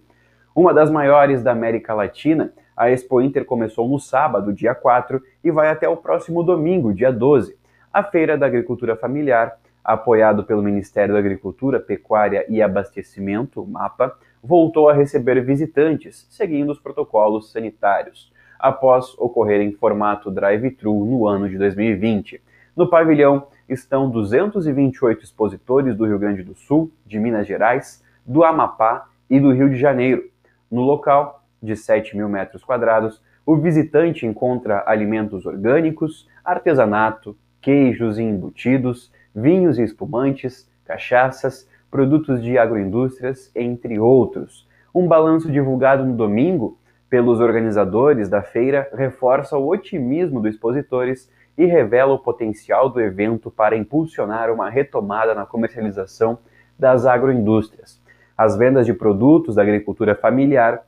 Uma 0.55 0.75
das 0.75 0.91
maiores 0.91 1.43
da 1.43 1.53
América 1.53 1.95
Latina, 1.95 2.53
a 2.77 2.91
Expo 2.91 3.21
Inter 3.21 3.45
começou 3.45 3.89
no 3.89 3.99
sábado, 3.99 4.53
dia 4.53 4.75
4, 4.75 5.23
e 5.43 5.51
vai 5.51 5.69
até 5.69 5.89
o 5.89 5.97
próximo 5.97 6.43
domingo, 6.43 6.93
dia 6.93 7.13
12. 7.13 7.57
A 7.93 8.03
Feira 8.03 8.37
da 8.37 8.47
Agricultura 8.47 8.97
Familiar, 8.97 9.59
apoiado 9.85 10.45
pelo 10.45 10.63
Ministério 10.63 11.15
da 11.15 11.21
Agricultura, 11.21 11.81
Pecuária 11.81 12.45
e 12.49 12.63
Abastecimento, 12.63 13.67
MAPA, 13.67 14.15
voltou 14.43 14.89
a 14.89 14.93
receber 14.93 15.41
visitantes, 15.45 16.27
seguindo 16.31 16.71
os 16.71 16.79
protocolos 16.79 17.51
sanitários, 17.53 18.33
após 18.59 19.17
ocorrer 19.19 19.61
em 19.61 19.73
formato 19.73 20.31
drive-thru 20.31 21.05
no 21.05 21.27
ano 21.27 21.49
de 21.49 21.59
2020. 21.59 22.41
No 22.77 22.89
pavilhão 22.89 23.47
estão 23.73 24.11
228 24.11 25.25
expositores 25.25 25.97
do 25.97 26.07
Rio 26.07 26.19
Grande 26.19 26.43
do 26.43 26.55
Sul, 26.55 26.91
de 27.07 27.19
Minas 27.19 27.47
Gerais, 27.47 28.03
do 28.25 28.45
Amapá 28.45 29.09
e 29.29 29.41
do 29.41 29.53
Rio 29.53 29.71
de 29.71 29.77
Janeiro. 29.77 30.25
No 30.71 30.83
local, 30.83 31.45
de 31.63 31.77
7 31.77 32.17
mil 32.17 32.29
metros 32.29 32.65
quadrados, 32.65 33.23
o 33.45 33.57
visitante 33.57 34.27
encontra 34.27 34.85
alimentos 34.87 35.47
orgânicos, 35.47 36.29
artesanato, 36.45 37.37
queijos 37.61 38.19
e 38.19 38.23
embutidos, 38.23 39.13
vinhos 39.35 39.79
e 39.79 39.83
espumantes, 39.83 40.69
cachaças, 40.85 41.69
produtos 41.91 42.43
de 42.43 42.57
agroindústrias, 42.59 43.51
entre 43.55 43.99
outros. 43.99 44.67
Um 44.95 45.07
balanço 45.07 45.51
divulgado 45.51 46.05
no 46.05 46.17
domingo 46.17 46.79
pelos 47.09 47.41
organizadores 47.41 48.29
da 48.29 48.43
feira 48.43 48.89
reforça 48.95 49.59
o 49.59 49.69
otimismo 49.69 50.41
dos 50.41 50.55
expositores 50.55 51.31
e 51.57 51.67
revela 51.67 52.15
o 52.15 52.19
potencial 52.19 52.89
do 52.89 53.01
evento 53.01 53.51
para 53.51 53.77
impulsionar 53.77 54.51
uma 54.51 54.71
retomada 54.71 55.35
na 55.35 55.45
comercialização 55.45 56.39
das 56.79 57.07
agroindústrias. 57.07 58.01
As 58.37 58.57
vendas 58.57 58.87
de 58.87 58.95
produtos 58.95 59.57
da 59.57 59.63
agricultura 59.63 60.15
familiar 60.15 60.87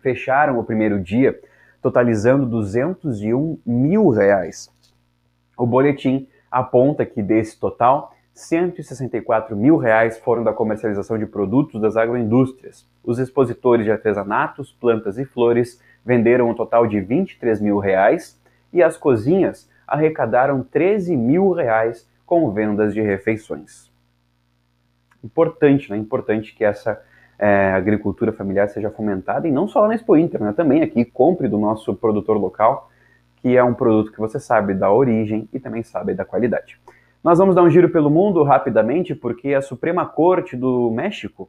fecharam 0.00 0.58
o 0.58 0.64
primeiro 0.64 1.00
dia, 1.00 1.38
totalizando 1.80 2.46
201 2.46 3.58
mil 3.66 4.08
reais. 4.08 4.70
O 5.56 5.66
boletim 5.66 6.28
aponta 6.50 7.04
que 7.04 7.22
desse 7.22 7.58
total, 7.58 8.14
164 8.34 9.56
mil 9.56 9.76
reais 9.76 10.18
foram 10.18 10.42
da 10.42 10.52
comercialização 10.52 11.18
de 11.18 11.26
produtos 11.26 11.80
das 11.80 11.96
agroindústrias. 11.96 12.86
Os 13.04 13.18
expositores 13.18 13.84
de 13.84 13.92
artesanatos, 13.92 14.72
plantas 14.72 15.18
e 15.18 15.24
flores 15.24 15.80
venderam 16.04 16.48
um 16.48 16.54
total 16.54 16.86
de 16.86 17.00
23 17.00 17.60
mil 17.60 17.78
reais 17.78 18.40
e 18.72 18.82
as 18.82 18.96
cozinhas 18.96 19.68
arrecadaram 19.86 20.62
13 20.62 21.16
mil 21.16 21.52
reais 21.52 22.08
com 22.24 22.50
vendas 22.50 22.94
de 22.94 23.00
refeições. 23.00 23.90
Importante, 25.22 25.90
né? 25.90 25.96
Importante 25.96 26.54
que 26.54 26.64
essa 26.64 27.00
é, 27.38 27.72
agricultura 27.72 28.32
familiar 28.32 28.68
seja 28.68 28.90
fomentada 28.90 29.46
e 29.46 29.50
não 29.50 29.68
só 29.68 29.80
lá 29.80 29.88
na 29.88 29.94
Expo 29.94 30.16
Inter, 30.16 30.42
né? 30.42 30.52
Também 30.52 30.82
aqui 30.82 31.04
compre 31.04 31.48
do 31.48 31.58
nosso 31.58 31.94
produtor 31.94 32.36
local, 32.36 32.90
que 33.36 33.56
é 33.56 33.62
um 33.62 33.74
produto 33.74 34.12
que 34.12 34.18
você 34.18 34.38
sabe 34.38 34.74
da 34.74 34.90
origem 34.90 35.48
e 35.52 35.58
também 35.58 35.82
sabe 35.82 36.14
da 36.14 36.24
qualidade. 36.24 36.80
Nós 37.22 37.38
vamos 37.38 37.54
dar 37.54 37.62
um 37.62 37.70
giro 37.70 37.88
pelo 37.88 38.10
mundo 38.10 38.42
rapidamente, 38.42 39.14
porque 39.14 39.54
a 39.54 39.62
Suprema 39.62 40.04
Corte 40.06 40.56
do 40.56 40.90
México 40.90 41.48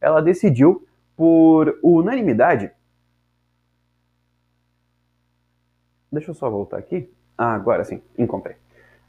ela 0.00 0.20
decidiu 0.20 0.86
por 1.16 1.78
unanimidade. 1.82 2.70
Deixa 6.12 6.30
eu 6.30 6.34
só 6.34 6.50
voltar 6.50 6.78
aqui. 6.78 7.10
Ah, 7.36 7.54
agora 7.54 7.84
sim, 7.84 8.00
encontrei. 8.16 8.56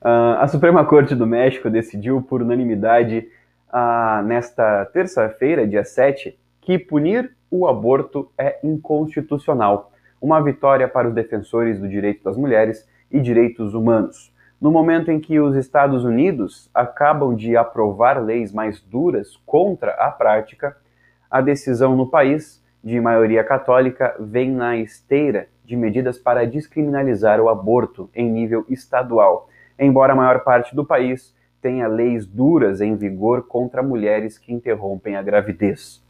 Uh, 0.02 0.38
a 0.40 0.48
Suprema 0.48 0.86
Corte 0.86 1.16
do 1.16 1.26
México 1.26 1.70
decidiu 1.70 2.22
por 2.22 2.42
unanimidade 2.42 3.28
uh, 3.70 4.24
nesta 4.24 4.86
terça-feira, 4.86 5.68
dia 5.68 5.84
7, 5.84 6.38
que 6.62 6.78
punir 6.78 7.36
o 7.50 7.68
aborto 7.68 8.30
é 8.38 8.60
inconstitucional. 8.64 9.92
Uma 10.22 10.42
vitória 10.42 10.88
para 10.88 11.08
os 11.08 11.14
defensores 11.14 11.80
do 11.80 11.88
direito 11.88 12.24
das 12.24 12.38
mulheres 12.38 12.88
e 13.12 13.20
direitos 13.20 13.74
humanos. 13.74 14.34
No 14.60 14.72
momento 14.72 15.12
em 15.12 15.20
que 15.20 15.40
os 15.40 15.56
Estados 15.56 16.04
Unidos 16.04 16.70
acabam 16.74 17.36
de 17.36 17.56
aprovar 17.56 18.24
leis 18.24 18.52
mais 18.52 18.82
duras 18.82 19.38
contra 19.46 19.92
a 19.94 20.10
prática, 20.10 20.76
a 21.30 21.42
decisão 21.42 21.96
no 21.96 22.08
país, 22.08 22.64
de 22.84 23.00
maioria 23.00 23.44
católica, 23.44 24.16
vem 24.20 24.52
na 24.52 24.78
esteira 24.78 25.48
de 25.66 25.76
medidas 25.76 26.18
para 26.18 26.46
descriminalizar 26.46 27.40
o 27.42 27.50
aborto 27.50 28.10
em 28.14 28.30
nível 28.30 28.66
estadual, 28.70 29.50
embora 29.80 30.14
a 30.14 30.16
maior 30.16 30.44
parte 30.44 30.76
do 30.76 30.86
país 30.86 31.36
tenha 31.62 31.88
leis 31.88 32.26
duras 32.26 32.82
em 32.82 32.96
vigor 32.96 33.48
contra 33.48 33.82
mulheres 33.82 34.38
que 34.38 34.54
interrompem 34.54 35.16
a 35.16 35.22
gravidez. 35.22 36.04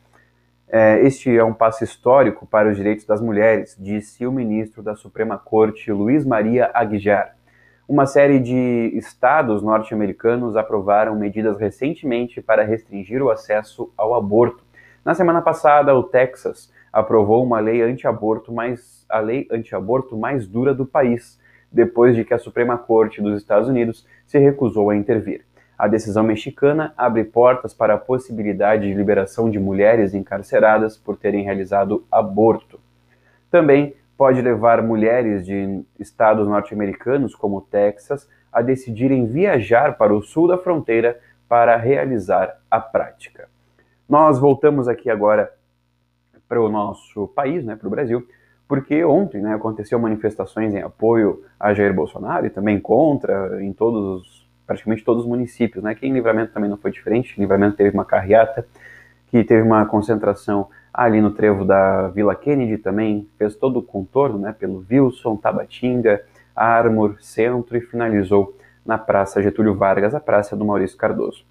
É, 0.67 0.99
este 1.01 1.35
é 1.35 1.43
um 1.43 1.53
passo 1.53 1.83
histórico 1.83 2.45
para 2.45 2.69
os 2.69 2.75
direitos 2.75 3.05
das 3.05 3.21
mulheres, 3.21 3.77
disse 3.79 4.25
o 4.25 4.31
ministro 4.31 4.83
da 4.83 4.95
Suprema 4.95 5.37
Corte, 5.37 5.91
Luiz 5.91 6.25
Maria 6.25 6.69
Aguijar. 6.73 7.35
Uma 7.87 8.07
série 8.07 8.39
de 8.39 8.91
estados 8.95 9.61
norte-americanos 9.61 10.57
aprovaram 10.57 11.15
medidas 11.15 11.59
recentemente 11.59 12.41
para 12.41 12.63
restringir 12.63 13.21
o 13.21 13.29
acesso 13.29 13.93
ao 13.95 14.15
aborto. 14.15 14.63
Na 15.05 15.13
semana 15.13 15.39
passada, 15.39 15.93
o 15.93 16.01
Texas 16.01 16.73
aprovou 16.91 17.43
uma 17.43 17.59
lei 17.59 17.83
anti-aborto 17.83 18.51
mais 18.51 18.94
a 19.09 19.19
lei 19.19 19.47
anti-aborto 19.51 20.17
mais 20.17 20.47
dura 20.47 20.73
do 20.73 20.85
país, 20.85 21.39
depois 21.71 22.15
de 22.15 22.23
que 22.23 22.33
a 22.33 22.39
Suprema 22.39 22.77
Corte 22.77 23.21
dos 23.21 23.37
Estados 23.37 23.67
Unidos 23.67 24.05
se 24.25 24.39
recusou 24.39 24.89
a 24.89 24.95
intervir. 24.95 25.45
A 25.77 25.87
decisão 25.87 26.23
mexicana 26.23 26.93
abre 26.95 27.25
portas 27.25 27.73
para 27.73 27.95
a 27.95 27.97
possibilidade 27.97 28.87
de 28.87 28.93
liberação 28.93 29.49
de 29.49 29.59
mulheres 29.59 30.13
encarceradas 30.13 30.97
por 30.97 31.17
terem 31.17 31.43
realizado 31.43 32.05
aborto. 32.09 32.79
Também 33.51 33.93
pode 34.17 34.41
levar 34.41 34.81
mulheres 34.81 35.45
de 35.45 35.83
estados 35.99 36.47
norte-americanos, 36.47 37.35
como 37.35 37.59
Texas, 37.59 38.29
a 38.51 38.61
decidirem 38.61 39.27
viajar 39.27 39.97
para 39.97 40.15
o 40.15 40.21
sul 40.21 40.47
da 40.47 40.57
fronteira 40.57 41.19
para 41.47 41.75
realizar 41.75 42.57
a 42.71 42.79
prática. 42.79 43.49
Nós 44.07 44.39
voltamos 44.39 44.87
aqui 44.87 45.09
agora 45.09 45.51
para 46.47 46.61
o 46.61 46.69
nosso 46.69 47.27
país, 47.29 47.65
né, 47.65 47.75
para 47.75 47.87
o 47.87 47.91
Brasil, 47.91 48.25
porque 48.67 49.03
ontem 49.03 49.41
né, 49.41 49.53
aconteceu 49.53 49.99
manifestações 49.99 50.73
em 50.73 50.81
apoio 50.81 51.43
a 51.59 51.73
Jair 51.73 51.93
Bolsonaro 51.93 52.45
e 52.45 52.49
também 52.49 52.79
contra 52.79 53.63
em 53.63 53.71
todos, 53.71 54.47
praticamente 54.65 55.03
todos 55.03 55.23
os 55.23 55.29
municípios. 55.29 55.83
Né, 55.83 55.93
que 55.93 56.05
em 56.05 56.13
Livramento 56.13 56.53
também 56.53 56.69
não 56.69 56.77
foi 56.77 56.91
diferente. 56.91 57.35
Em 57.37 57.41
Livramento 57.41 57.77
teve 57.77 57.91
uma 57.91 58.05
carreata 58.05 58.65
que 59.27 59.43
teve 59.43 59.61
uma 59.61 59.85
concentração 59.85 60.67
ali 60.93 61.19
no 61.19 61.31
trevo 61.31 61.65
da 61.65 62.07
Vila 62.07 62.33
Kennedy 62.33 62.77
também, 62.77 63.27
fez 63.37 63.55
todo 63.55 63.79
o 63.79 63.83
contorno 63.83 64.39
né, 64.39 64.55
pelo 64.57 64.85
Wilson, 64.89 65.35
Tabatinga, 65.35 66.21
Armor, 66.55 67.17
Centro 67.19 67.75
e 67.75 67.81
finalizou 67.81 68.57
na 68.85 68.97
Praça 68.97 69.41
Getúlio 69.41 69.75
Vargas, 69.75 70.15
a 70.15 70.21
praça 70.21 70.55
do 70.55 70.63
Maurício 70.63 70.97
Cardoso. 70.97 71.43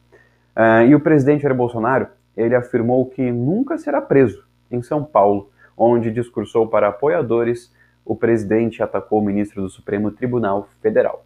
Uh, 0.56 0.86
e 0.88 0.94
o 0.94 1.00
presidente 1.00 1.42
Jair 1.42 1.54
Bolsonaro, 1.54 2.06
ele 2.36 2.54
afirmou 2.54 3.04
que 3.06 3.30
nunca 3.30 3.76
será 3.76 4.00
preso 4.00 4.44
em 4.70 4.80
São 4.82 5.04
Paulo, 5.04 5.50
onde 5.76 6.10
discursou 6.10 6.66
para 6.66 6.88
apoiadores, 6.88 7.72
o 8.04 8.14
presidente 8.14 8.82
atacou 8.82 9.20
o 9.20 9.24
ministro 9.24 9.62
do 9.62 9.70
Supremo 9.70 10.10
Tribunal 10.10 10.68
Federal. 10.80 11.24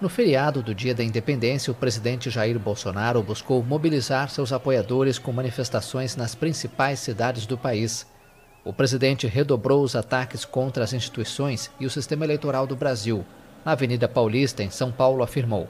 No 0.00 0.08
feriado 0.08 0.62
do 0.62 0.74
Dia 0.74 0.94
da 0.94 1.04
Independência, 1.04 1.70
o 1.70 1.74
presidente 1.74 2.30
Jair 2.30 2.58
Bolsonaro 2.58 3.22
buscou 3.22 3.62
mobilizar 3.62 4.30
seus 4.30 4.50
apoiadores 4.50 5.18
com 5.18 5.30
manifestações 5.30 6.16
nas 6.16 6.34
principais 6.34 7.00
cidades 7.00 7.44
do 7.44 7.58
país. 7.58 8.06
O 8.64 8.72
presidente 8.72 9.26
redobrou 9.26 9.82
os 9.82 9.94
ataques 9.94 10.42
contra 10.42 10.84
as 10.84 10.94
instituições 10.94 11.70
e 11.78 11.84
o 11.84 11.90
sistema 11.90 12.24
eleitoral 12.24 12.66
do 12.66 12.74
Brasil. 12.74 13.26
Na 13.62 13.72
Avenida 13.72 14.08
Paulista, 14.08 14.62
em 14.62 14.70
São 14.70 14.90
Paulo, 14.90 15.22
afirmou: 15.22 15.68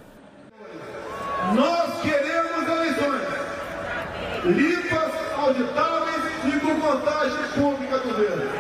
limpas, 4.45 5.13
auditáveis 5.37 6.25
e 6.45 6.61
com 6.61 6.81
vantagem 6.81 7.45
pública 7.55 7.99
do 7.99 8.09
governo. 8.09 8.51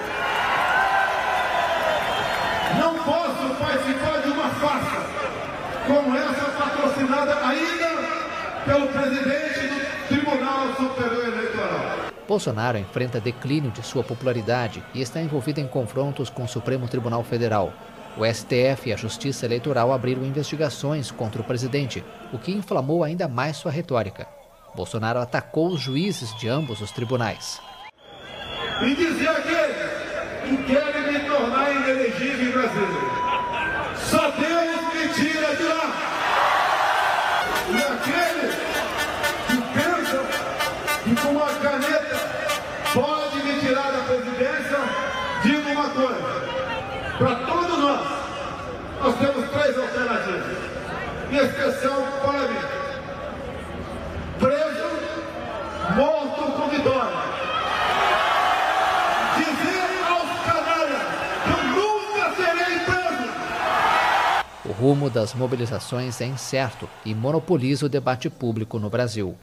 Não 2.78 2.94
posso 3.02 3.54
participar 3.58 4.20
de 4.22 4.28
uma 4.28 4.48
farsa 4.48 5.06
como 5.86 6.16
essa 6.16 6.50
patrocinada 6.50 7.46
ainda 7.46 7.90
pelo 8.64 8.86
presidente 8.88 9.60
do 9.68 10.08
Tribunal 10.08 10.66
Superior 10.76 11.28
Eleitoral. 11.28 12.10
Bolsonaro 12.28 12.78
enfrenta 12.78 13.18
declínio 13.18 13.70
de 13.70 13.82
sua 13.82 14.04
popularidade 14.04 14.84
e 14.94 15.00
está 15.00 15.20
envolvido 15.20 15.60
em 15.60 15.66
confrontos 15.66 16.30
com 16.30 16.44
o 16.44 16.48
Supremo 16.48 16.86
Tribunal 16.86 17.24
Federal. 17.24 17.72
O 18.16 18.24
STF 18.24 18.88
e 18.88 18.92
a 18.92 18.96
Justiça 18.96 19.46
Eleitoral 19.46 19.92
abriram 19.92 20.24
investigações 20.24 21.10
contra 21.10 21.40
o 21.40 21.44
presidente, 21.44 22.04
o 22.32 22.38
que 22.38 22.52
inflamou 22.52 23.02
ainda 23.02 23.26
mais 23.26 23.56
sua 23.56 23.72
retórica. 23.72 24.39
Bolsonaro 24.74 25.20
atacou 25.20 25.68
os 25.68 25.80
juízes 25.80 26.34
de 26.36 26.48
ambos 26.48 26.80
os 26.80 26.90
tribunais. 26.90 27.60
E 28.82 28.94
dizer 28.94 29.28
aqueles 29.28 30.00
que 30.44 30.56
querem 30.64 31.12
me 31.12 31.20
tornar 31.28 31.70
inelegível 31.70 32.48
em 32.48 32.50
Brasília. 32.50 33.20
Só 33.96 34.30
Deus 34.30 34.94
me 34.94 35.08
tira 35.14 35.54
de 35.54 35.62
lá. 35.64 36.10
E 37.68 37.76
aquele 37.76 38.48
que 39.46 39.56
pensa 39.78 40.24
que 41.04 41.16
com 41.16 41.28
uma 41.28 41.46
caneta 41.46 42.16
pode 42.94 43.36
me 43.44 43.60
tirar 43.60 43.92
da 43.92 44.02
presidência, 44.04 44.78
digo 45.42 45.70
uma 45.70 45.90
coisa. 45.90 46.40
Para 47.18 47.34
todos 47.46 47.78
nós, 47.78 48.00
nós 49.02 49.18
temos 49.18 49.50
três 49.50 49.78
alternativas. 49.78 50.56
Em 51.30 51.36
especial 51.36 52.02
para 52.24 52.48
mim. 52.48 52.80
Preso, 54.40 55.96
morto 55.96 56.52
com 56.52 56.68
vitória. 56.70 57.30
Rumo 64.80 65.10
das 65.10 65.34
mobilizações 65.34 66.22
é 66.22 66.24
incerto 66.24 66.88
e 67.04 67.14
monopoliza 67.14 67.84
o 67.84 67.88
debate 67.88 68.30
público 68.30 68.78
no 68.78 68.88
Brasil. 68.88 69.34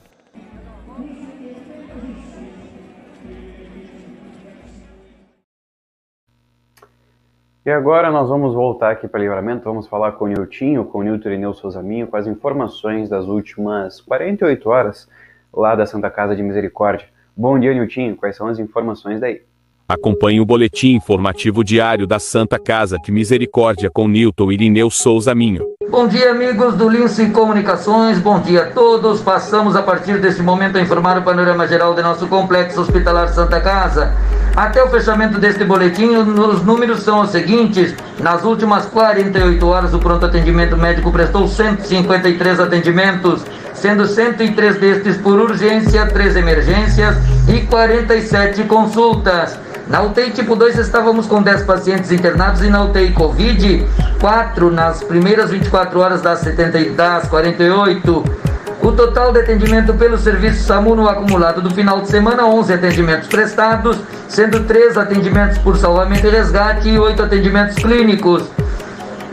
E 7.64 7.70
agora 7.70 8.10
nós 8.10 8.28
vamos 8.30 8.56
voltar 8.56 8.90
aqui 8.90 9.08
para 9.08 9.20
Livramento, 9.20 9.64
vamos 9.64 9.86
falar 9.88 10.14
com 10.14 10.26
o 10.26 10.28
Niltinho, 10.28 10.86
com 10.86 11.00
o 11.00 11.04
Nilton 11.04 11.30
Irineu 11.30 11.54
Souzaminho, 11.54 12.08
com 12.08 12.18
as 12.18 12.26
informações 12.26 13.08
das 13.08 13.26
últimas 13.26 14.02
48 14.02 14.68
horas 14.68 15.08
lá 15.54 15.76
da 15.76 15.86
Santa 15.86 16.10
Casa 16.10 16.36
de 16.36 16.42
Misericórdia. 16.42 17.10
Bom 17.36 17.60
dia, 17.60 17.76
Niltinho, 17.76 18.16
quais 18.16 18.36
são 18.36 18.48
as 18.48 18.58
informações 18.58 19.20
daí? 19.20 19.44
Acompanhe 19.90 20.42
o 20.42 20.46
boletim 20.46 20.96
informativo 20.96 21.64
diário 21.64 22.06
da 22.06 22.20
Santa 22.20 22.60
Casa 22.60 22.98
de 23.02 23.10
Misericórdia 23.10 23.90
com 23.90 24.06
Newton 24.06 24.52
Irineu 24.52 24.90
Souza 24.90 25.34
Minho. 25.34 25.64
Bom 25.90 26.10
dia, 26.10 26.32
amigos 26.32 26.76
do 26.76 26.90
Lince 26.90 27.30
Comunicações. 27.30 28.20
Bom 28.20 28.42
dia 28.42 28.64
a 28.64 28.66
todos. 28.72 29.22
Passamos 29.22 29.78
a 29.78 29.82
partir 29.82 30.20
deste 30.20 30.42
momento 30.42 30.78
a 30.78 30.82
informar 30.82 31.18
o 31.18 31.22
panorama 31.22 31.66
geral 31.66 31.94
do 31.94 32.04
nosso 32.04 32.28
complexo 32.28 32.82
hospitalar 32.82 33.30
Santa 33.30 33.62
Casa. 33.62 34.14
Até 34.58 34.84
o 34.84 34.90
fechamento 34.90 35.40
deste 35.40 35.64
boletim, 35.64 36.18
os 36.18 36.62
números 36.66 37.04
são 37.04 37.22
os 37.22 37.30
seguintes: 37.30 37.96
nas 38.20 38.44
últimas 38.44 38.88
48 38.88 39.66
horas, 39.66 39.94
o 39.94 40.00
pronto 40.00 40.26
atendimento 40.26 40.76
médico 40.76 41.14
prestou 41.14 41.48
153 41.48 42.60
atendimentos, 42.60 43.46
sendo 43.74 44.06
103 44.06 44.80
destes 44.82 45.16
por 45.16 45.40
urgência, 45.40 46.06
3 46.08 46.36
emergências 46.36 47.16
e 47.48 47.62
47 47.68 48.66
consultas. 48.66 49.67
Na 49.90 50.02
UTI 50.02 50.32
tipo 50.32 50.54
2 50.56 50.78
estávamos 50.80 51.28
com 51.28 51.42
10 51.42 51.64
pacientes 51.64 52.12
internados 52.12 52.62
e 52.62 52.70
na 52.70 52.84
UTI 52.84 53.14
Covid, 53.14 53.88
4 54.20 54.70
nas 54.70 55.02
primeiras 55.02 55.50
24 55.50 56.00
horas 56.00 56.22
das, 56.22 56.40
70, 56.40 56.92
das 56.92 57.28
48. 57.30 58.24
O 58.82 58.92
total 58.92 59.32
de 59.32 59.40
atendimento 59.40 59.94
pelo 59.94 60.18
serviço 60.18 60.64
SAMU 60.64 60.94
no 60.94 61.08
acumulado 61.08 61.62
do 61.62 61.74
final 61.74 62.02
de 62.02 62.10
semana, 62.10 62.46
11 62.46 62.74
atendimentos 62.74 63.28
prestados, 63.30 63.98
sendo 64.28 64.66
3 64.66 64.98
atendimentos 64.98 65.58
por 65.60 65.78
salvamento 65.78 66.28
e 66.28 66.30
resgate 66.30 66.90
e 66.90 67.00
8 67.00 67.24
atendimentos 67.24 67.76
clínicos. 67.78 68.44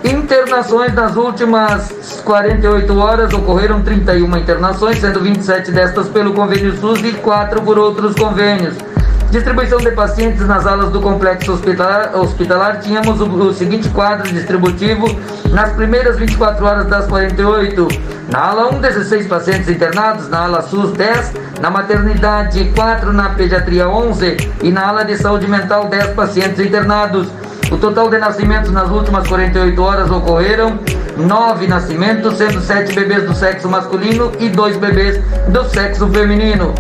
Internações 0.04 0.94
nas 0.94 1.16
últimas 1.16 2.20
48 2.24 2.96
horas 2.96 3.32
ocorreram 3.32 3.82
31 3.82 4.36
internações, 4.36 5.00
sendo 5.00 5.20
27 5.20 5.72
destas 5.72 6.08
pelo 6.08 6.32
convênio 6.32 6.76
SUS 6.78 7.02
e 7.02 7.12
4 7.12 7.60
por 7.62 7.76
outros 7.76 8.14
convênios. 8.14 8.74
Distribuição 9.30 9.78
de 9.78 9.90
pacientes 9.90 10.46
nas 10.46 10.66
alas 10.66 10.90
do 10.90 11.00
complexo 11.00 11.52
hospitalar, 11.52 12.16
hospitalar 12.16 12.80
tínhamos 12.80 13.20
o, 13.20 13.24
o, 13.24 13.52
seguinte 13.52 13.88
quadro 13.88 14.32
distributivo 14.32 15.06
nas 15.50 15.72
primeiras 15.72 16.16
24 16.18 16.64
horas 16.64 16.86
das 16.86 17.06
48. 17.06 17.88
Na 18.30 18.50
ala 18.50 18.74
1, 18.74 18.80
16 18.80 19.26
pacientes 19.26 19.68
internados, 19.68 20.28
na 20.28 20.44
ala 20.44 20.62
SUS 20.62 20.92
10, 20.92 21.32
na 21.60 21.70
maternidade 21.70 22.72
4, 22.76 23.12
na 23.12 23.30
pediatria 23.30 23.88
11 23.88 24.36
e 24.62 24.70
na 24.70 24.88
ala 24.88 25.04
de 25.04 25.16
saúde 25.16 25.48
mental 25.48 25.88
10 25.88 26.14
pacientes 26.14 26.60
internados. 26.60 27.28
O 27.70 27.76
total 27.76 28.08
de 28.08 28.18
nascimentos 28.18 28.70
nas 28.70 28.90
últimas 28.90 29.26
48 29.26 29.82
horas 29.82 30.10
ocorreram 30.10 30.78
9 31.16 31.66
nascimentos, 31.66 32.36
sendo 32.36 32.60
7 32.60 32.94
bebês 32.94 33.24
do 33.24 33.34
sexo 33.34 33.68
masculino 33.68 34.32
e 34.38 34.48
2 34.48 34.76
bebês 34.76 35.20
do 35.48 35.64
sexo 35.70 36.08
feminino. 36.08 36.74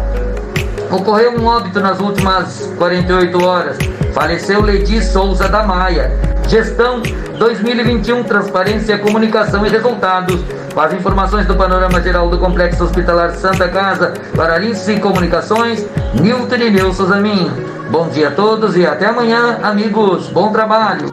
Ocorreu 0.94 1.32
um 1.36 1.44
óbito 1.46 1.80
nas 1.80 1.98
últimas 1.98 2.72
48 2.78 3.44
horas. 3.44 3.76
Faleceu 4.12 4.62
Ledi 4.62 5.02
Souza 5.02 5.48
da 5.48 5.64
Maia. 5.64 6.12
Gestão 6.46 7.02
2021, 7.36 8.22
Transparência, 8.22 8.96
Comunicação 8.98 9.66
e 9.66 9.70
Resultados. 9.70 10.40
Com 10.72 10.80
as 10.80 10.92
informações 10.92 11.48
do 11.48 11.56
panorama 11.56 12.00
geral 12.00 12.30
do 12.30 12.38
Complexo 12.38 12.84
Hospitalar 12.84 13.32
Santa 13.32 13.68
Casa, 13.68 14.14
para 14.36 14.54
Alice 14.54 15.00
Comunicações, 15.00 15.84
Nilton 16.14 16.62
e 16.62 16.70
Nilson 16.70 17.06
Zamin. 17.06 17.50
Bom 17.90 18.08
dia 18.10 18.28
a 18.28 18.30
todos 18.30 18.76
e 18.76 18.86
até 18.86 19.06
amanhã, 19.06 19.58
amigos. 19.64 20.28
Bom 20.28 20.52
trabalho. 20.52 21.08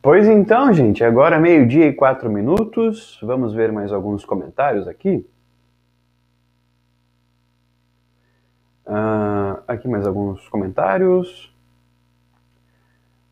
Pois 0.00 0.28
então, 0.28 0.72
gente, 0.72 1.02
agora 1.02 1.40
meio-dia 1.40 1.88
e 1.88 1.92
quatro 1.92 2.30
minutos. 2.30 3.18
Vamos 3.20 3.52
ver 3.52 3.72
mais 3.72 3.92
alguns 3.92 4.24
comentários 4.24 4.86
aqui. 4.86 5.26
Uh, 8.86 9.60
aqui 9.66 9.88
mais 9.88 10.06
alguns 10.06 10.48
comentários. 10.48 11.52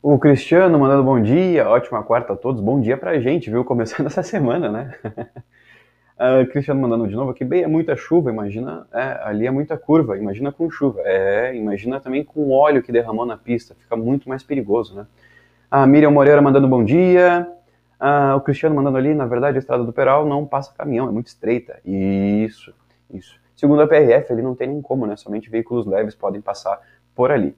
O 0.02 0.18
Cristiano 0.18 0.76
mandando 0.78 1.04
bom 1.04 1.22
dia, 1.22 1.68
ótima 1.68 2.02
quarta 2.02 2.32
a 2.32 2.36
todos, 2.36 2.60
bom 2.60 2.80
dia 2.80 2.96
pra 2.96 3.20
gente, 3.20 3.48
viu? 3.48 3.64
Começando 3.64 4.04
essa 4.08 4.22
semana, 4.22 4.68
né? 4.68 4.94
uh, 6.18 6.44
Cristiano 6.50 6.80
mandando 6.80 7.06
de 7.06 7.14
novo 7.14 7.30
aqui, 7.30 7.44
bem, 7.44 7.62
é 7.62 7.68
muita 7.68 7.94
chuva, 7.94 8.30
imagina, 8.30 8.84
é, 8.92 9.20
ali 9.22 9.46
é 9.46 9.50
muita 9.50 9.78
curva, 9.78 10.18
imagina 10.18 10.50
com 10.50 10.68
chuva, 10.68 11.00
é, 11.04 11.54
imagina 11.56 12.00
também 12.00 12.24
com 12.24 12.50
óleo 12.50 12.82
que 12.82 12.90
derramou 12.90 13.24
na 13.24 13.36
pista, 13.36 13.76
fica 13.78 13.96
muito 13.96 14.28
mais 14.28 14.42
perigoso, 14.42 14.96
né? 14.96 15.06
A 15.70 15.86
Miriam 15.86 16.10
Moreira 16.10 16.42
mandando 16.42 16.66
bom 16.66 16.84
dia, 16.84 17.48
uh, 18.00 18.36
o 18.36 18.40
Cristiano 18.40 18.74
mandando 18.74 18.98
ali, 18.98 19.14
na 19.14 19.24
verdade 19.24 19.56
a 19.56 19.60
estrada 19.60 19.84
do 19.84 19.92
Peral 19.92 20.26
não 20.26 20.44
passa 20.44 20.74
caminhão, 20.76 21.08
é 21.08 21.12
muito 21.12 21.28
estreita, 21.28 21.78
isso, 21.84 22.74
isso. 23.10 23.43
Segundo 23.56 23.82
a 23.82 23.86
PRF, 23.86 24.32
ele 24.32 24.42
não 24.42 24.54
tem 24.54 24.68
nem 24.68 24.82
como, 24.82 25.06
né? 25.06 25.16
Somente 25.16 25.48
veículos 25.48 25.86
leves 25.86 26.14
podem 26.14 26.40
passar 26.40 26.80
por 27.14 27.30
ali. 27.30 27.56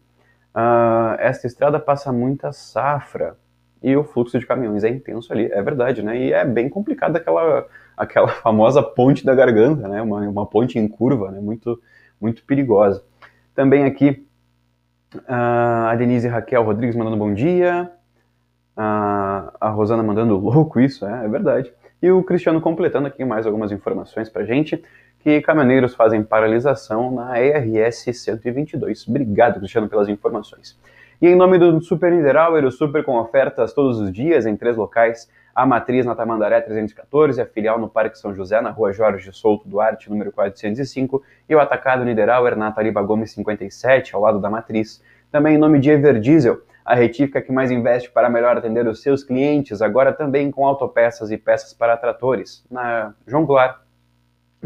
Uh, 0.54 1.16
esta 1.18 1.46
estrada 1.46 1.78
passa 1.78 2.12
muita 2.12 2.52
safra 2.52 3.36
e 3.82 3.96
o 3.96 4.04
fluxo 4.04 4.38
de 4.38 4.46
caminhões 4.46 4.84
é 4.84 4.88
intenso 4.88 5.32
ali, 5.32 5.50
é 5.52 5.62
verdade, 5.62 6.02
né? 6.02 6.18
E 6.18 6.32
é 6.32 6.44
bem 6.44 6.68
complicado 6.68 7.16
aquela, 7.16 7.66
aquela 7.96 8.28
famosa 8.42 8.82
ponte 8.82 9.24
da 9.24 9.34
garganta, 9.34 9.86
né? 9.88 10.02
Uma, 10.02 10.20
uma 10.20 10.46
ponte 10.46 10.78
em 10.78 10.88
curva, 10.88 11.30
né? 11.30 11.40
Muito, 11.40 11.80
muito 12.20 12.44
perigosa. 12.44 13.02
Também 13.54 13.84
aqui 13.84 14.26
uh, 15.14 15.88
a 15.88 15.94
Denise 15.94 16.28
Raquel 16.28 16.62
Rodrigues 16.62 16.96
mandando 16.96 17.16
bom 17.16 17.32
dia. 17.32 17.90
Uh, 18.76 19.52
a 19.58 19.70
Rosana 19.70 20.02
mandando 20.02 20.36
louco 20.36 20.78
isso, 20.80 21.06
é, 21.06 21.24
é 21.24 21.28
verdade. 21.28 21.72
E 22.02 22.10
o 22.10 22.22
Cristiano 22.22 22.60
completando 22.60 23.06
aqui 23.06 23.24
mais 23.24 23.46
algumas 23.46 23.72
informações 23.72 24.28
pra 24.28 24.44
gente 24.44 24.82
que 25.26 25.40
caminhoneiros 25.40 25.92
fazem 25.92 26.22
paralisação 26.22 27.10
na 27.10 27.40
ERS 27.40 28.04
122. 28.12 29.08
Obrigado, 29.08 29.58
Cristiano, 29.58 29.88
pelas 29.88 30.08
informações. 30.08 30.78
E 31.20 31.26
em 31.26 31.34
nome 31.34 31.58
do 31.58 31.80
Super 31.80 32.12
Niederauer, 32.12 32.64
o 32.64 32.70
Super 32.70 33.02
com 33.02 33.18
ofertas 33.18 33.72
todos 33.72 33.98
os 33.98 34.12
dias 34.12 34.46
em 34.46 34.54
três 34.56 34.76
locais, 34.76 35.28
a 35.52 35.66
matriz 35.66 36.06
na 36.06 36.14
Tamandaré 36.14 36.60
314, 36.60 37.40
a 37.40 37.44
filial 37.44 37.76
no 37.76 37.88
Parque 37.88 38.16
São 38.16 38.32
José, 38.36 38.60
na 38.60 38.70
rua 38.70 38.92
Jorge 38.92 39.32
Souto 39.32 39.68
Duarte, 39.68 40.08
número 40.08 40.30
405, 40.30 41.20
e 41.48 41.56
o 41.56 41.58
atacado 41.58 42.04
Niederauer 42.04 42.56
na 42.56 42.70
Tariba 42.70 43.02
Gomes 43.02 43.32
57, 43.32 44.14
ao 44.14 44.20
lado 44.20 44.38
da 44.38 44.48
matriz. 44.48 45.02
Também 45.32 45.56
em 45.56 45.58
nome 45.58 45.80
de 45.80 45.90
Everdiesel, 45.90 46.60
a 46.84 46.94
retífica 46.94 47.42
que 47.42 47.50
mais 47.50 47.72
investe 47.72 48.12
para 48.12 48.30
melhor 48.30 48.56
atender 48.56 48.86
os 48.86 49.02
seus 49.02 49.24
clientes, 49.24 49.82
agora 49.82 50.12
também 50.12 50.52
com 50.52 50.64
autopeças 50.64 51.32
e 51.32 51.36
peças 51.36 51.74
para 51.74 51.96
tratores, 51.96 52.64
na 52.70 53.12
João 53.26 53.44
Goulart, 53.44 53.85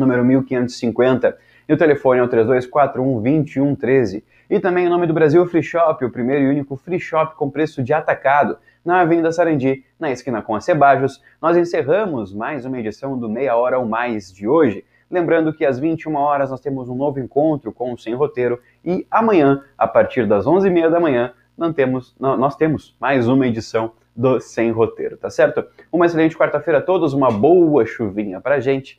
número 0.00 0.24
1550. 0.24 1.38
E 1.68 1.72
o 1.72 1.76
telefone 1.76 2.18
é 2.18 2.24
o 2.24 2.28
3241-2113. 2.28 4.24
E 4.50 4.58
também 4.58 4.86
em 4.86 4.88
nome 4.88 5.06
do 5.06 5.14
Brasil 5.14 5.46
Free 5.46 5.62
Shop, 5.62 6.04
o 6.04 6.10
primeiro 6.10 6.42
e 6.42 6.48
único 6.48 6.76
free 6.76 6.98
shop 6.98 7.36
com 7.36 7.48
preço 7.48 7.80
de 7.84 7.92
atacado, 7.92 8.58
na 8.84 9.02
Avenida 9.02 9.30
Sarandi, 9.30 9.84
na 9.96 10.10
esquina 10.10 10.42
com 10.42 10.56
a 10.56 10.60
Cebajos. 10.60 11.22
Nós 11.40 11.56
encerramos 11.56 12.34
mais 12.34 12.64
uma 12.64 12.80
edição 12.80 13.16
do 13.16 13.28
Meia 13.28 13.54
Hora 13.54 13.78
ou 13.78 13.86
Mais 13.86 14.32
de 14.32 14.48
hoje. 14.48 14.84
Lembrando 15.08 15.52
que 15.52 15.64
às 15.64 15.78
21 15.78 16.16
horas 16.16 16.50
nós 16.50 16.60
temos 16.60 16.88
um 16.88 16.96
novo 16.96 17.20
encontro 17.20 17.72
com 17.72 17.92
o 17.92 17.98
Sem 17.98 18.14
Roteiro 18.14 18.60
e 18.84 19.06
amanhã, 19.08 19.62
a 19.78 19.86
partir 19.86 20.26
das 20.26 20.46
11h30 20.46 20.90
da 20.90 20.98
manhã, 20.98 21.32
temos, 21.74 22.16
nós 22.18 22.56
temos 22.56 22.96
mais 22.98 23.28
uma 23.28 23.46
edição 23.46 23.92
do 24.16 24.40
Sem 24.40 24.72
Roteiro, 24.72 25.16
tá 25.16 25.30
certo? 25.30 25.64
Uma 25.92 26.06
excelente 26.06 26.36
quarta-feira 26.36 26.78
a 26.78 26.82
todos, 26.82 27.12
uma 27.12 27.30
boa 27.30 27.86
chuvinha 27.86 28.40
pra 28.40 28.58
gente 28.58 28.98